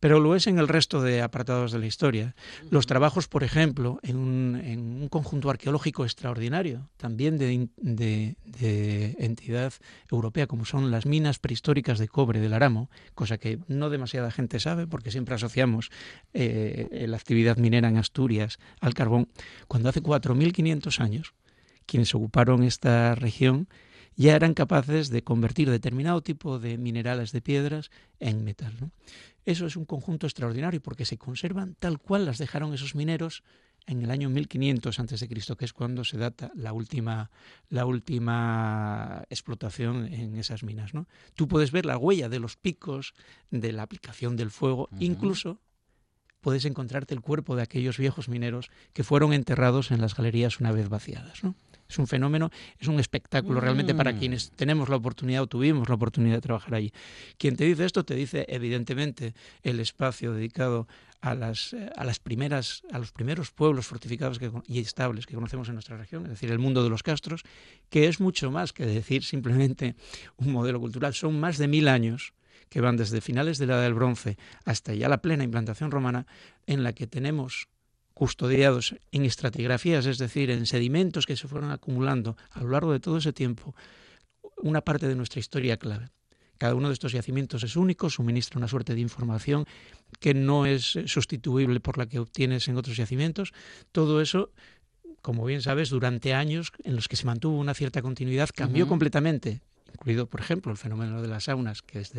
[0.00, 2.34] Pero lo es en el resto de apartados de la historia.
[2.70, 9.16] Los trabajos, por ejemplo, en un, en un conjunto arqueológico extraordinario, también de, de, de
[9.18, 9.74] entidad
[10.10, 14.60] europea, como son las minas prehistóricas de cobre del Aramo, cosa que no demasiada gente
[14.60, 15.90] sabe porque siempre asociamos
[16.32, 19.28] eh, la actividad minera en Asturias al carbón,
[19.68, 21.34] cuando hace 4.500 años
[21.86, 23.68] quienes ocuparon esta región
[24.14, 28.90] ya eran capaces de convertir determinado tipo de minerales de piedras en metal.
[29.44, 33.42] Eso es un conjunto extraordinario porque se conservan tal cual las dejaron esos mineros
[33.86, 37.30] en el año 1500 a.C., que es cuando se data la última,
[37.68, 40.94] la última explotación en esas minas.
[40.94, 41.08] ¿no?
[41.34, 43.14] Tú puedes ver la huella de los picos,
[43.50, 45.60] de la aplicación del fuego, incluso
[46.42, 50.72] puedes encontrarte el cuerpo de aquellos viejos mineros que fueron enterrados en las galerías una
[50.72, 51.42] vez vaciadas.
[51.42, 51.54] ¿no?
[51.88, 54.18] Es un fenómeno, es un espectáculo realmente para mm.
[54.18, 56.92] quienes tenemos la oportunidad o tuvimos la oportunidad de trabajar allí.
[57.38, 60.88] Quien te dice esto te dice evidentemente el espacio dedicado
[61.20, 65.68] a las, eh, a las primeras, a los primeros pueblos fortificados y estables que conocemos
[65.68, 67.42] en nuestra región, es decir, el mundo de los castros,
[67.88, 69.94] que es mucho más que decir simplemente
[70.36, 71.14] un modelo cultural.
[71.14, 72.32] Son más de mil años
[72.72, 76.26] que van desde finales de la Edad del Bronce hasta ya la plena implantación romana,
[76.66, 77.68] en la que tenemos
[78.14, 83.00] custodiados en estratigrafías, es decir, en sedimentos que se fueron acumulando a lo largo de
[83.00, 83.74] todo ese tiempo,
[84.56, 86.08] una parte de nuestra historia clave.
[86.56, 89.66] Cada uno de estos yacimientos es único, suministra una suerte de información
[90.18, 93.52] que no es sustituible por la que obtienes en otros yacimientos.
[93.90, 94.50] Todo eso,
[95.20, 99.60] como bien sabes, durante años en los que se mantuvo una cierta continuidad, cambió completamente
[99.94, 102.12] incluido, por ejemplo, el fenómeno de las saunas, que es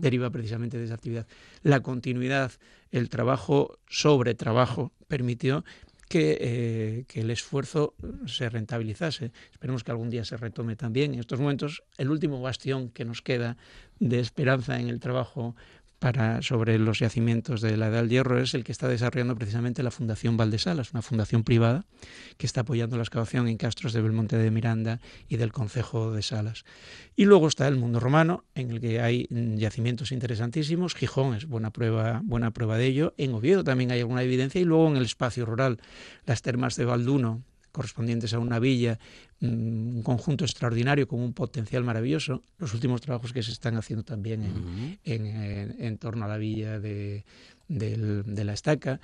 [0.00, 1.26] deriva precisamente de esa actividad.
[1.62, 2.52] La continuidad,
[2.90, 5.64] el trabajo sobre trabajo, permitió
[6.08, 7.94] que, eh, que, el esfuerzo
[8.26, 9.32] se rentabilizase.
[9.50, 11.14] Esperemos que algún día se retome también.
[11.14, 13.56] En estos momentos, el último bastión que nos queda
[13.98, 15.56] de esperanza en el trabajo
[15.98, 19.82] para, sobre los yacimientos de la Edad del Hierro es el que está desarrollando precisamente
[19.82, 21.86] la Fundación Valdesalas, una fundación privada
[22.36, 26.22] que está apoyando la excavación en castros de Belmonte de Miranda y del Concejo de
[26.22, 26.64] Salas.
[27.16, 30.94] Y luego está el mundo romano, en el que hay yacimientos interesantísimos.
[30.94, 33.14] Gijón es buena prueba, buena prueba de ello.
[33.16, 34.60] En Oviedo también hay alguna evidencia.
[34.60, 35.78] Y luego en el espacio rural,
[36.26, 37.42] las termas de Valduno,
[37.76, 38.98] correspondientes a una villa,
[39.42, 42.42] un conjunto extraordinario con un potencial maravilloso.
[42.56, 47.22] Los últimos trabajos que se están haciendo también en, torno a la villa de,
[47.68, 48.98] la estaca.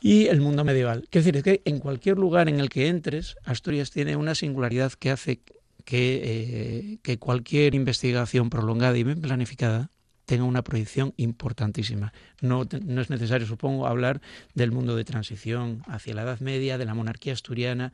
[0.00, 1.06] Y el mundo medieval.
[1.10, 4.92] Quiero decir, es que en cualquier lugar en el que entres, Asturias tiene una singularidad
[4.92, 5.40] que hace
[5.84, 9.90] que, eh, que cualquier investigación prolongada y bien planificada
[10.26, 12.12] tenga una proyección importantísima.
[12.42, 14.20] No, es necesario, supongo, hablar
[14.54, 17.92] del mundo de transición hacia la Edad Media, de la monarquía asturiana,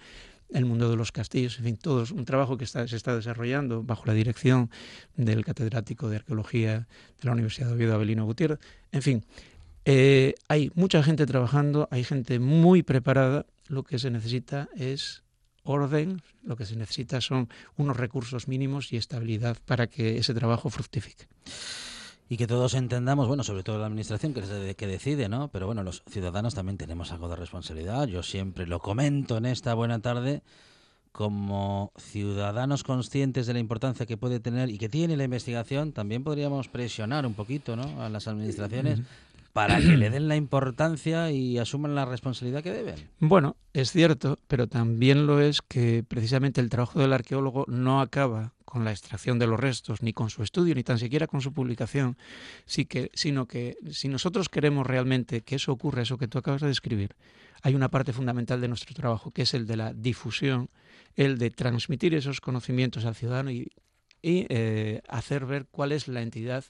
[0.52, 3.82] el mundo de los castillos, en fin, todo es un trabajo que se está desarrollando
[3.82, 4.70] bajo la dirección
[5.16, 6.88] del catedrático de arqueología
[7.20, 8.58] de la Universidad de Oviedo, Abelino Gutiérrez.
[8.90, 9.24] En fin,
[9.84, 15.22] eh, hay mucha gente trabajando, hay gente muy preparada, lo que se necesita es
[15.64, 20.68] orden, lo que se necesita son unos recursos mínimos y estabilidad para que ese trabajo
[20.68, 21.26] fructifique.
[22.32, 25.48] Y que todos entendamos, bueno, sobre todo la administración que es que decide, ¿no?
[25.48, 28.06] Pero bueno, los ciudadanos también tenemos algo de responsabilidad.
[28.06, 30.42] Yo siempre lo comento en esta buena tarde
[31.12, 36.24] como ciudadanos conscientes de la importancia que puede tener y que tiene la investigación, también
[36.24, 38.02] podríamos presionar un poquito ¿no?
[38.02, 39.02] a las administraciones
[39.52, 43.10] para que le den la importancia y asuman la responsabilidad que deben.
[43.20, 48.54] Bueno, es cierto, pero también lo es que precisamente el trabajo del arqueólogo no acaba
[48.72, 51.52] con la extracción de los restos, ni con su estudio, ni tan siquiera con su
[51.52, 52.16] publicación,
[52.64, 56.62] sí que, sino que si nosotros queremos realmente que eso ocurra, eso que tú acabas
[56.62, 57.14] de describir,
[57.60, 60.70] hay una parte fundamental de nuestro trabajo, que es el de la difusión,
[61.16, 63.70] el de transmitir esos conocimientos al ciudadano y,
[64.22, 66.64] eh, hacer ver cuál es la entidad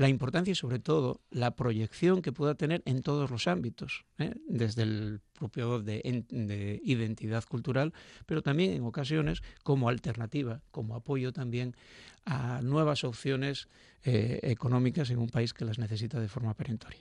[0.00, 4.32] la importancia y sobre todo la proyección que pueda tener en todos los ámbitos, ¿eh?
[4.48, 7.92] desde el propio de, identidad cultural,
[8.24, 11.76] pero también en ocasiones como alternativa, como apoyo también
[12.24, 13.68] a nuevas opciones
[14.04, 17.00] eh, económicas en un país que las necesita de forma perentoria.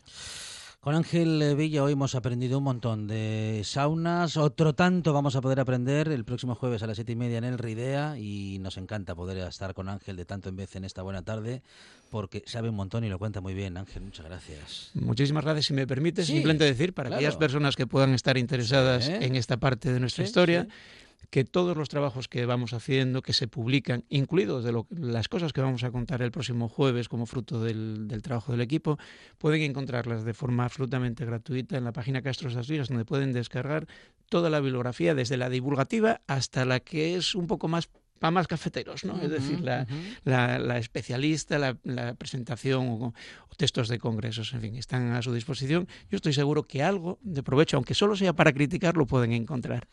[0.80, 5.60] Con Ángel Villa hoy hemos aprendido un montón de saunas, otro tanto vamos a poder
[5.60, 9.14] aprender el próximo jueves a las siete y media en el Ridea y nos encanta
[9.14, 11.64] poder estar con Ángel de tanto en vez en esta buena tarde
[12.10, 13.76] porque sabe un montón y lo cuenta muy bien.
[13.76, 14.92] Ángel, muchas gracias.
[14.94, 15.66] Muchísimas gracias.
[15.66, 19.92] Si me permite simplemente decir, para aquellas personas que puedan estar interesadas en esta parte
[19.92, 20.66] de nuestra historia,
[21.30, 25.61] que todos los trabajos que vamos haciendo, que se publican, incluidos de las cosas que
[25.61, 28.97] vamos a contar el próximo jueves como fruto del, trabajo del equipo,
[29.38, 33.88] pueden encontrarlas de forma absolutamente gratuita en la página Castros Asturias, donde pueden descargar
[34.30, 37.89] toda la bibliografía, desde la divulgativa hasta la que es un poco más
[38.22, 39.22] más cafeteros, ¿no?
[39.22, 39.86] es decir, la,
[40.24, 43.13] la, especialista, la, presentación o,
[43.57, 45.86] textos de congresos, en fin, están a su disposición.
[46.09, 49.88] Yo estoy seguro que algo de provecho, aunque solo sea para criticar, lo pueden encontrar.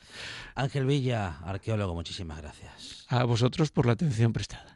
[0.55, 3.07] Ángel Villa, arqueólogo, muchísimas gracias.
[3.09, 4.76] A vosotros por la atención prestada.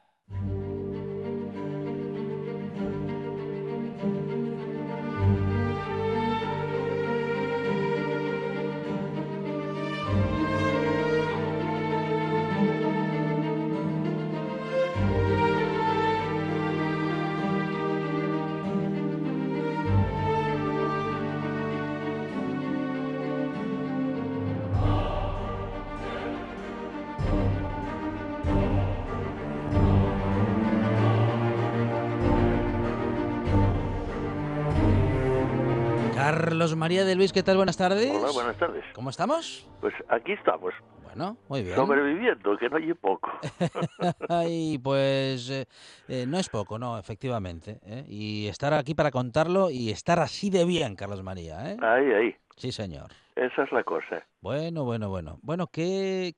[36.31, 37.57] Carlos María de Luis, ¿qué tal?
[37.57, 38.09] Buenas tardes.
[38.09, 38.85] Hola, buenas tardes.
[38.93, 39.67] ¿Cómo estamos?
[39.81, 40.73] Pues aquí estamos.
[41.03, 41.75] Bueno, muy bien.
[41.75, 43.29] Sobreviviendo, que no hay poco.
[44.29, 45.65] Ay, pues eh,
[46.07, 47.81] eh, no es poco, no, efectivamente.
[47.85, 48.05] ¿eh?
[48.07, 51.69] Y estar aquí para contarlo y estar así de bien, Carlos María.
[51.69, 51.77] ¿eh?
[51.81, 52.35] Ahí, ahí.
[52.55, 53.07] Sí, señor.
[53.35, 54.25] Esa es la cosa.
[54.39, 55.37] Bueno, bueno, bueno.
[55.41, 56.33] Bueno, ¿qué,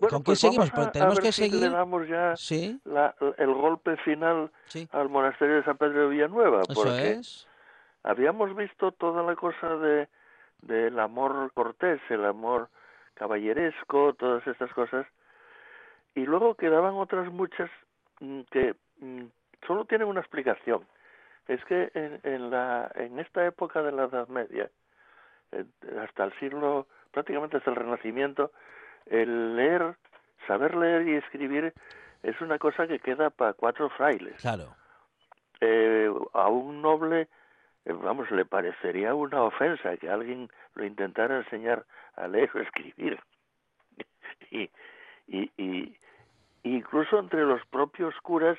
[0.00, 0.72] con qué pues seguimos?
[0.72, 1.60] Pues tenemos que seguir.
[1.60, 2.34] Le damos ya
[3.38, 4.50] el golpe final
[4.90, 6.62] al monasterio de San Pedro de Villanueva.
[6.68, 7.46] Eso es
[8.02, 10.08] habíamos visto toda la cosa de
[10.62, 12.68] del amor cortés, el amor
[13.14, 15.06] caballeresco, todas estas cosas,
[16.14, 17.70] y luego quedaban otras muchas
[18.20, 19.24] mm, que mm,
[19.66, 20.86] solo tienen una explicación.
[21.48, 24.70] Es que en, en, la, en esta época de la Edad Media,
[26.00, 28.52] hasta el siglo, prácticamente hasta el Renacimiento,
[29.06, 29.96] el leer,
[30.46, 31.74] saber leer y escribir
[32.22, 34.40] es una cosa que queda para cuatro frailes.
[34.40, 34.76] Claro.
[35.60, 37.28] Eh, a un noble
[37.86, 41.84] vamos, le parecería una ofensa que alguien lo intentara enseñar
[42.16, 43.18] a leer o escribir.
[44.50, 44.70] y,
[45.26, 45.96] y, y,
[46.62, 48.58] incluso entre los propios curas,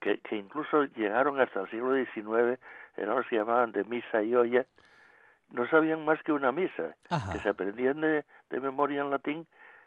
[0.00, 2.60] que, que incluso llegaron hasta el siglo XIX,
[2.96, 4.66] eran se llamaban de misa y olla,
[5.50, 6.94] no sabían más que una misa,
[7.32, 9.46] que se aprendían de, de, memoria en latín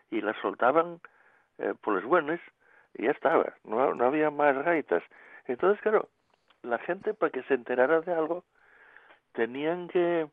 [0.10, 1.00] y la soltaban
[1.58, 2.40] eh, por los buenos
[2.96, 5.04] y ya estaba, no, no había más gaitas.
[5.46, 6.10] Entonces, claro,
[6.70, 8.44] la gente para que se enterara de algo
[9.34, 10.28] tenían que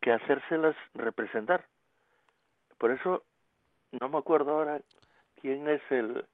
[0.00, 1.64] que hacérselas representar.
[2.78, 3.24] Por eso
[3.92, 4.80] no me acuerdo ahora
[5.40, 6.24] quién es el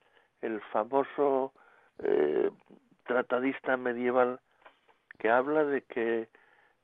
[0.41, 1.53] el famoso
[1.99, 2.51] eh,
[3.05, 4.41] tratadista medieval
[5.19, 6.29] que habla de que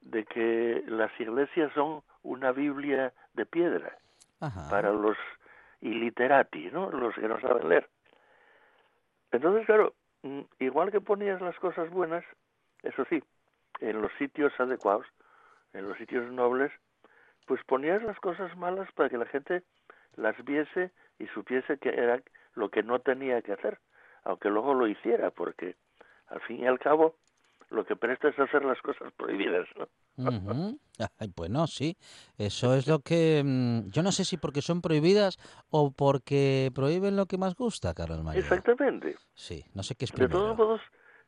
[0.00, 3.98] de que las iglesias son una Biblia de piedra
[4.70, 5.16] para los
[5.80, 6.90] illiterati, ¿no?
[6.90, 7.88] Los que no saben leer.
[9.32, 9.94] Entonces, claro,
[10.58, 12.24] igual que ponías las cosas buenas,
[12.82, 13.22] eso sí,
[13.80, 15.06] en los sitios adecuados,
[15.72, 16.72] en los sitios nobles,
[17.46, 19.62] pues ponías las cosas malas para que la gente
[20.16, 22.20] las viese y supiese que era
[22.54, 23.78] lo que no tenía que hacer,
[24.24, 25.76] aunque luego lo hiciera, porque
[26.26, 27.16] al fin y al cabo
[27.70, 29.68] lo que presta es hacer las cosas prohibidas.
[29.76, 29.88] ¿no?
[31.36, 31.96] Bueno, sí,
[32.36, 33.42] eso es lo que...
[33.44, 35.38] Mm, yo no sé si porque son prohibidas
[35.70, 38.40] o porque prohíben lo que más gusta, Carlos María.
[38.40, 39.16] Exactamente.
[39.34, 40.80] Sí, no sé qué es De todos modos,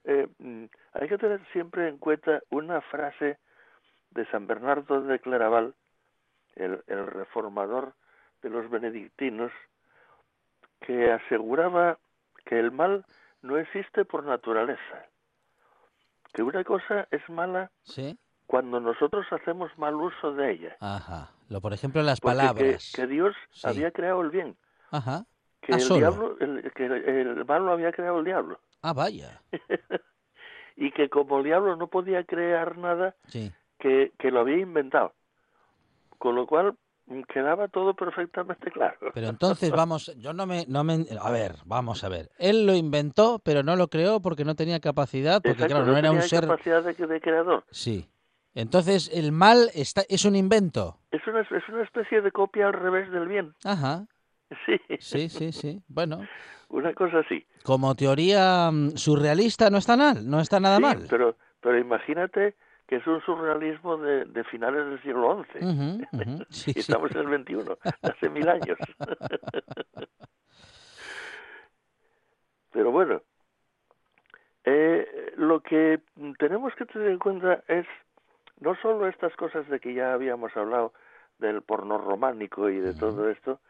[0.04, 0.64] eh, mm,
[0.94, 3.38] hay que tener siempre en cuenta una frase
[4.10, 5.74] de San Bernardo de Claraval,
[6.56, 7.94] el, el reformador
[8.42, 9.52] de los benedictinos,
[10.80, 11.98] que aseguraba
[12.44, 13.04] que el mal
[13.42, 15.06] no existe por naturaleza,
[16.32, 18.18] que una cosa es mala ¿Sí?
[18.46, 20.76] cuando nosotros hacemos mal uso de ella.
[20.80, 21.30] Ajá.
[21.48, 22.92] Lo, por ejemplo, las Porque palabras.
[22.94, 23.66] Que, que Dios Sí.
[23.68, 24.56] había creado el bien,
[24.90, 25.24] Ajá.
[25.62, 29.42] que Ah, el diablo, el, que el mal lo había creado el diablo, Ah, vaya.
[30.76, 33.52] y que como el diablo no podía crear nada, Sí.
[33.78, 35.12] que, que lo había inventado.
[36.18, 36.76] Con lo cual
[37.32, 39.10] quedaba todo perfectamente claro.
[39.14, 42.30] Pero entonces vamos, yo no me, no me, a ver, vamos a ver.
[42.38, 45.98] Él lo inventó, pero no lo creó porque no tenía capacidad, porque Exacto, claro, no
[45.98, 46.42] era un ser.
[46.46, 47.64] capacidad de, de creador.
[47.70, 48.08] Sí.
[48.54, 50.98] Entonces el mal está, es un invento.
[51.12, 53.54] Es una, es una especie de copia al revés del bien.
[53.64, 54.06] Ajá.
[54.66, 55.80] Sí, Sí, sí, sí.
[55.86, 56.26] Bueno,
[56.70, 57.46] una cosa así.
[57.62, 61.06] como teoría mm, surrealista no está mal, no está nada Sí, mal.
[61.08, 62.56] Pero, pero imagínate
[62.90, 65.60] que es un surrealismo de, de finales del siglo XI.
[66.50, 66.80] Sí, y sí.
[66.80, 68.76] estamos en el XXI, hace mil años.
[72.72, 73.22] Pero bueno,
[74.64, 76.00] eh, lo que
[76.40, 77.86] tenemos que tener en cuenta es
[78.58, 80.92] no solo estas cosas de que ya habíamos hablado
[81.38, 83.60] del porno románico y de todo esto,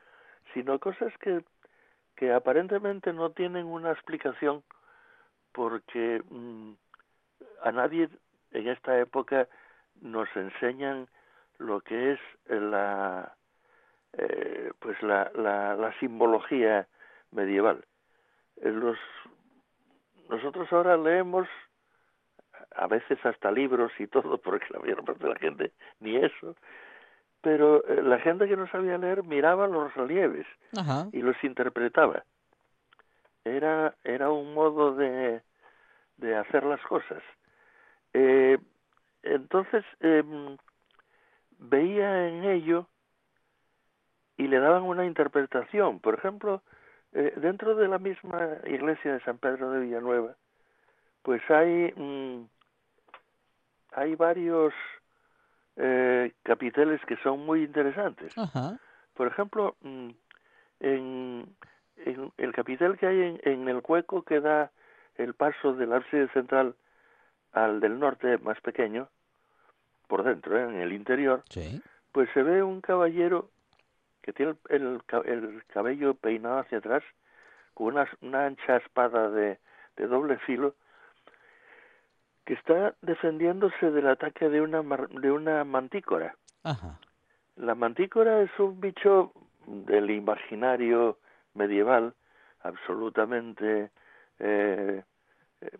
[0.54, 1.44] sino cosas que,
[2.16, 4.62] que aparentemente no tienen una explicación
[5.52, 6.72] porque mm,
[7.64, 8.08] a nadie
[8.52, 9.48] en esta época
[10.00, 11.08] nos enseñan
[11.58, 13.34] lo que es la
[14.14, 16.88] eh, pues la, la, la simbología
[17.30, 17.84] medieval.
[18.56, 18.98] Eh, Los,
[20.28, 21.48] nosotros ahora leemos
[22.76, 26.56] a veces hasta libros y todo, porque la mayor parte de la gente ni eso,
[27.40, 30.46] pero eh, la gente que no sabía leer miraba los relieves
[30.76, 31.08] Ajá.
[31.12, 32.24] y los interpretaba.
[33.44, 35.40] Era, era un modo de,
[36.18, 37.22] de hacer las cosas.
[38.12, 38.58] Eh,
[39.22, 40.56] entonces em,
[41.58, 42.86] veía en ello
[44.36, 46.00] y le daban una interpretación.
[46.00, 46.62] Por ejemplo,
[47.12, 50.36] eh, dentro de la misma iglesia de San Pedro de Villanueva,
[51.22, 52.46] pues hay mm,
[53.92, 54.72] hay varios
[55.76, 58.36] eh, capiteles que son muy interesantes.
[58.38, 58.78] Ajá.
[59.14, 60.10] Por ejemplo, mm,
[60.80, 61.56] en,
[61.96, 64.70] en el capitel que hay en, en el hueco que da
[65.16, 66.74] el paso del ábside central
[67.52, 69.08] al del norte más pequeño,
[70.06, 70.64] por dentro, ¿eh?
[70.64, 71.80] en el interior, Sí.
[72.12, 73.50] pues se ve un caballero
[74.22, 77.02] que tiene el, el ca- el cabello peinado hacia atrás,
[77.74, 79.58] con una, una ancha espada de,
[79.96, 80.74] de doble filo,
[82.44, 86.34] que está defendiéndose del ataque de una, de una mantícora.
[86.64, 86.98] Ajá.
[87.56, 89.32] La mantícora es un bicho
[89.66, 91.18] del imaginario
[91.54, 92.14] medieval
[92.62, 93.90] absolutamente,
[94.40, 95.02] eh,
[95.60, 95.70] eh,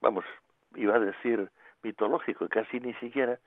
[0.00, 0.24] vamos,
[0.78, 1.50] iba a decir
[1.82, 3.38] mitológico, casi ni siquiera,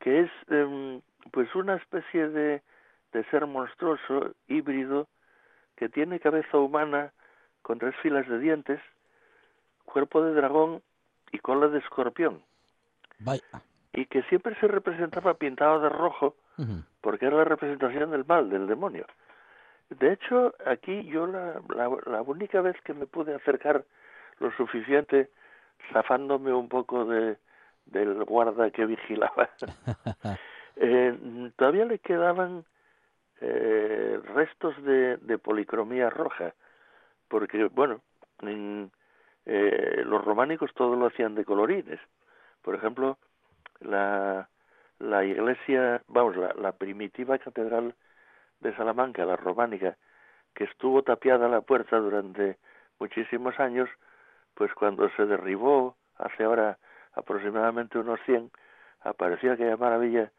[0.00, 1.00] que es em,
[1.32, 2.62] pues una especie de,
[3.12, 5.08] de ser monstruoso, híbrido,
[5.76, 7.12] que tiene cabeza humana
[7.62, 8.80] con tres filas de dientes,
[9.84, 10.82] cuerpo de dragón
[11.32, 12.42] y cola de escorpión,
[13.18, 13.42] Vaya.
[13.92, 16.36] y que siempre se representaba pintado de rojo
[17.00, 19.06] porque era la representación del mal, del demonio.
[19.90, 23.84] De hecho, aquí yo la, la, la única vez que me pude acercar
[24.38, 25.30] lo suficiente,
[25.92, 27.36] zafándome un poco de,
[27.86, 29.50] del guarda que vigilaba,
[30.76, 32.64] eh, todavía le quedaban
[33.40, 36.54] eh, restos de, de policromía roja,
[37.28, 38.00] porque, bueno,
[38.40, 38.90] en,
[39.46, 42.00] eh, los románicos todo lo hacían de colorines.
[42.62, 43.18] Por ejemplo,
[43.80, 44.48] la,
[44.98, 47.94] la iglesia, vamos, la, la primitiva catedral
[48.60, 49.96] de Salamanca, la románica,
[50.54, 52.56] que estuvo tapiada la puerta durante
[52.98, 53.90] muchísimos años,
[54.54, 56.78] pues cuando se derribó hace ahora
[57.14, 58.50] aproximadamente unos 100,
[59.02, 60.30] apareció aquella maravilla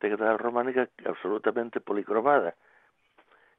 [0.00, 2.54] de románica absolutamente policromada.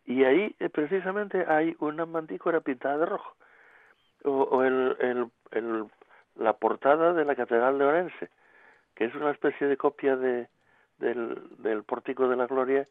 [0.06, 3.36] Y ahí eh, precisamente hay una mantícora pintada de rojo.
[4.26, 5.86] O, o el, el, el,
[6.36, 8.30] la portada de la catedral de Orense,
[8.96, 10.48] que es una especie de copia de,
[10.98, 12.88] del, del pórtico de la gloria,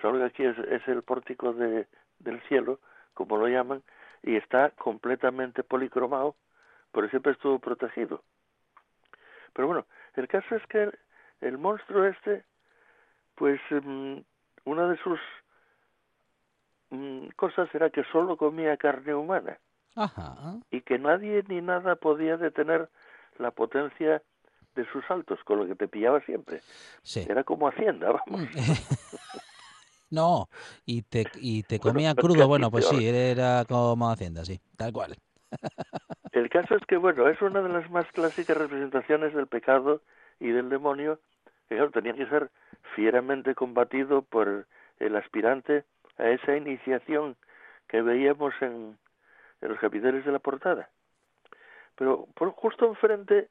[0.00, 1.86] solo que aquí es, es el pórtico de,
[2.18, 2.80] del cielo,
[3.14, 3.82] como lo llaman,
[4.22, 6.34] y está completamente policromado,
[6.94, 8.22] pero siempre estuvo protegido.
[9.52, 10.90] Pero bueno, el caso es que
[11.40, 12.44] el, monstruo este,
[13.34, 14.18] pues mm,
[14.64, 15.18] una de sus
[16.90, 19.58] mm, cosas era que solo comía carne humana.
[20.70, 22.88] Y que nadie ni nada podía detener
[23.38, 24.22] la potencia
[24.74, 26.60] de sus saltos, con lo que te pillaba siempre.
[27.14, 28.40] Era como Hacienda, vamos.
[28.40, 28.46] Mm.
[30.10, 30.48] no,
[30.84, 35.16] y te, y te comía crudo, bueno, pues sí, era como Hacienda, sí, tal cual.
[36.34, 40.00] El caso es que, bueno, es una de las más clásicas representaciones del pecado
[40.40, 41.20] y del demonio,
[41.68, 42.50] que claro, tenía que ser
[42.96, 44.66] fieramente combatido por
[44.98, 45.84] el aspirante
[46.18, 47.36] a esa iniciación
[47.86, 48.98] que veíamos en,
[49.60, 50.90] los capiteles de la portada.
[51.94, 53.48] Pero por, justo enfrente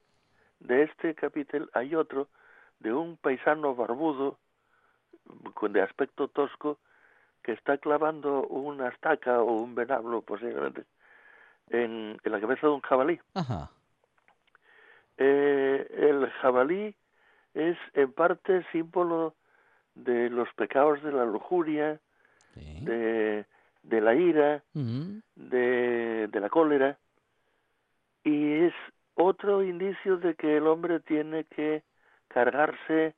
[0.60, 2.28] de este capitel hay otro
[2.80, 4.38] de un paisano barbudo,
[5.62, 6.78] de aspecto tosco,
[7.42, 10.84] que está clavando una estaca o un venablo posiblemente
[11.70, 13.20] en, la cabeza de un jabalí.
[15.16, 16.94] Eh, el jabalí
[17.54, 19.34] es en parte símbolo
[19.94, 22.00] de los pecados de la lujuria,
[22.54, 23.44] de,
[23.82, 26.98] de, la ira, de, de la cólera,
[28.24, 28.74] y es
[29.14, 31.82] otro indicio de que el hombre tiene que
[32.28, 33.14] cargarse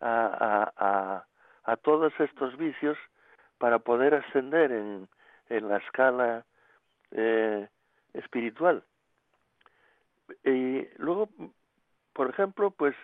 [0.00, 1.24] a, a,
[1.64, 2.96] a, todos estos vicios
[3.58, 5.08] para poder ascender en,
[5.48, 6.44] en la escala
[7.10, 7.68] eh,
[8.18, 8.84] espiritual.
[10.44, 11.28] Y luego,
[12.12, 12.94] por ejemplo, pues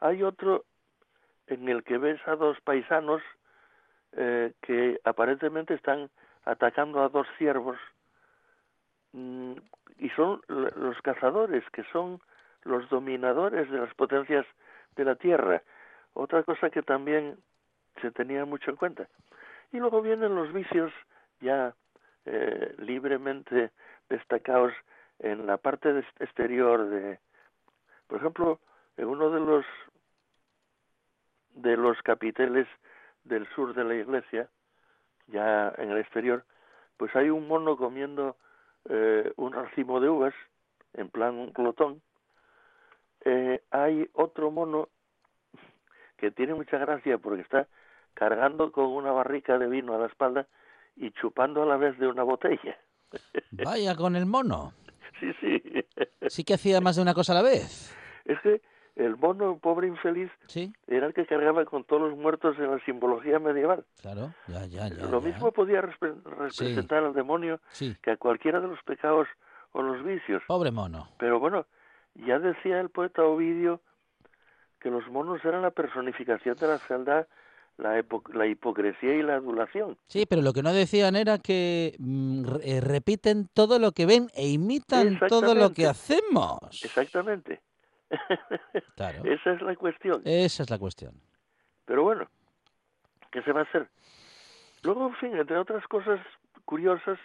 [0.00, 0.64] hay otro
[1.46, 3.22] en el que ves a dos paisanos
[4.12, 6.10] eh, que aparentemente están
[6.44, 7.78] atacando a dos ciervos
[9.12, 9.54] mm,
[9.98, 12.20] y son los cazadores que son
[12.62, 14.46] los dominadores de las potencias
[14.96, 15.62] de la tierra.
[16.14, 17.36] Otra cosa que también
[18.00, 19.08] se tenía mucho en cuenta.
[19.72, 20.92] Y luego vienen los vicios
[21.40, 21.74] ya
[22.24, 23.70] eh, libremente
[24.08, 24.72] destacados
[25.18, 27.18] en la parte exterior de,
[28.06, 28.60] por ejemplo,
[28.96, 29.64] en uno de los
[31.54, 32.66] de los capiteles
[33.22, 34.48] del sur de la iglesia,
[35.28, 36.44] ya en el exterior,
[36.96, 38.36] pues hay un mono comiendo
[38.88, 40.34] eh, un racimo de uvas,
[40.94, 42.02] en plan un.
[43.24, 44.88] Eh, hay otro mono
[46.16, 47.66] que tiene mucha gracia porque está
[48.12, 50.46] cargando con una barrica de vino a la espalda
[50.96, 52.78] y chupando a la vez de una botella.
[53.50, 54.72] Vaya con el mono.
[55.20, 55.62] Sí, sí.
[56.28, 57.94] Sí que hacía más de una cosa a la vez.
[58.24, 58.62] Es que
[58.96, 60.72] el mono, pobre infeliz, ¿Sí?
[60.86, 63.84] era el que cargaba con todos los muertos en la simbología medieval.
[64.00, 65.06] Claro, ya, ya, ya.
[65.06, 67.60] Lo mismo podía representar al demonio
[68.02, 69.26] que a cualquiera de los pecados
[69.72, 70.42] o los vicios.
[70.46, 71.08] Pobre mono.
[71.18, 71.66] Pero bueno,
[72.14, 73.80] ya decía el poeta Ovidio
[74.80, 77.26] que los monos eran la personificación de la fealdad
[77.76, 79.96] la, la, hipocresía y la adulación.
[80.06, 84.28] Sí, pero lo que no decían era que mm, eh, repiten todo lo que ven
[84.34, 86.58] e imitan todo lo que hacemos.
[86.84, 87.60] Exactamente.
[88.96, 89.24] Claro.
[89.24, 90.22] Esa es la cuestión.
[90.24, 91.20] Esa es la cuestión.
[91.84, 92.28] Pero bueno,
[93.32, 93.88] ¿qué se va a hacer?
[94.84, 96.20] Luego, en fin, entre otras cosas
[96.64, 97.18] curiosas,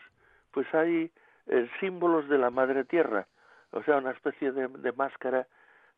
[0.52, 1.12] pues hay
[1.48, 3.28] eh, símbolos de la madre tierra,
[3.72, 5.48] o sea, una especie de, de máscara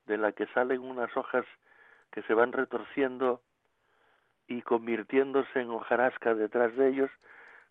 [0.07, 1.45] de la que salen unas hojas
[2.11, 3.41] que se van retorciendo
[4.47, 7.11] y convirtiéndose en hojarasca detrás de ellos,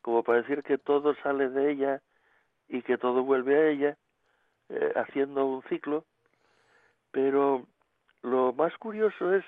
[0.03, 2.03] como para decir que todo sale de ella
[2.69, 3.97] y que todo vuelve a ella,
[4.69, 6.05] eh, haciendo un ciclo.
[7.11, 7.67] Pero
[8.23, 9.45] lo más curioso es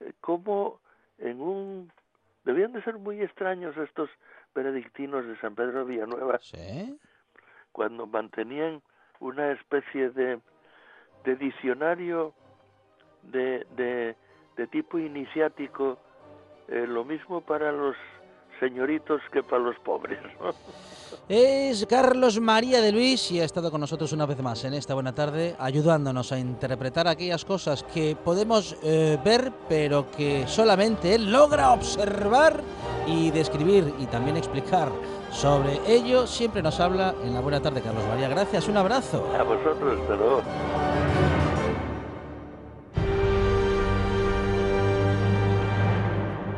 [0.00, 0.80] eh, cómo
[1.18, 1.92] en un...
[2.44, 4.10] Debían de ser muy extraños estos
[4.54, 6.38] benedictinos de San Pedro de Villanueva,
[7.72, 8.82] cuando mantenían
[9.18, 10.38] una especie de,
[11.24, 12.34] de diccionario
[13.22, 14.14] de, de,
[14.56, 15.98] de tipo iniciático
[16.68, 17.96] eh, lo mismo para los
[18.60, 20.18] señoritos que para los pobres.
[21.28, 24.94] Es Carlos María de Luis y ha estado con nosotros una vez más en esta
[24.94, 31.32] buena tarde, ayudándonos a interpretar aquellas cosas que podemos eh, ver, pero que solamente él
[31.32, 32.60] logra observar
[33.06, 34.88] y describir y también explicar.
[35.30, 38.28] Sobre ello siempre nos habla en la buena tarde, Carlos María.
[38.28, 39.26] Gracias, un abrazo.
[39.38, 40.83] A vosotros, hasta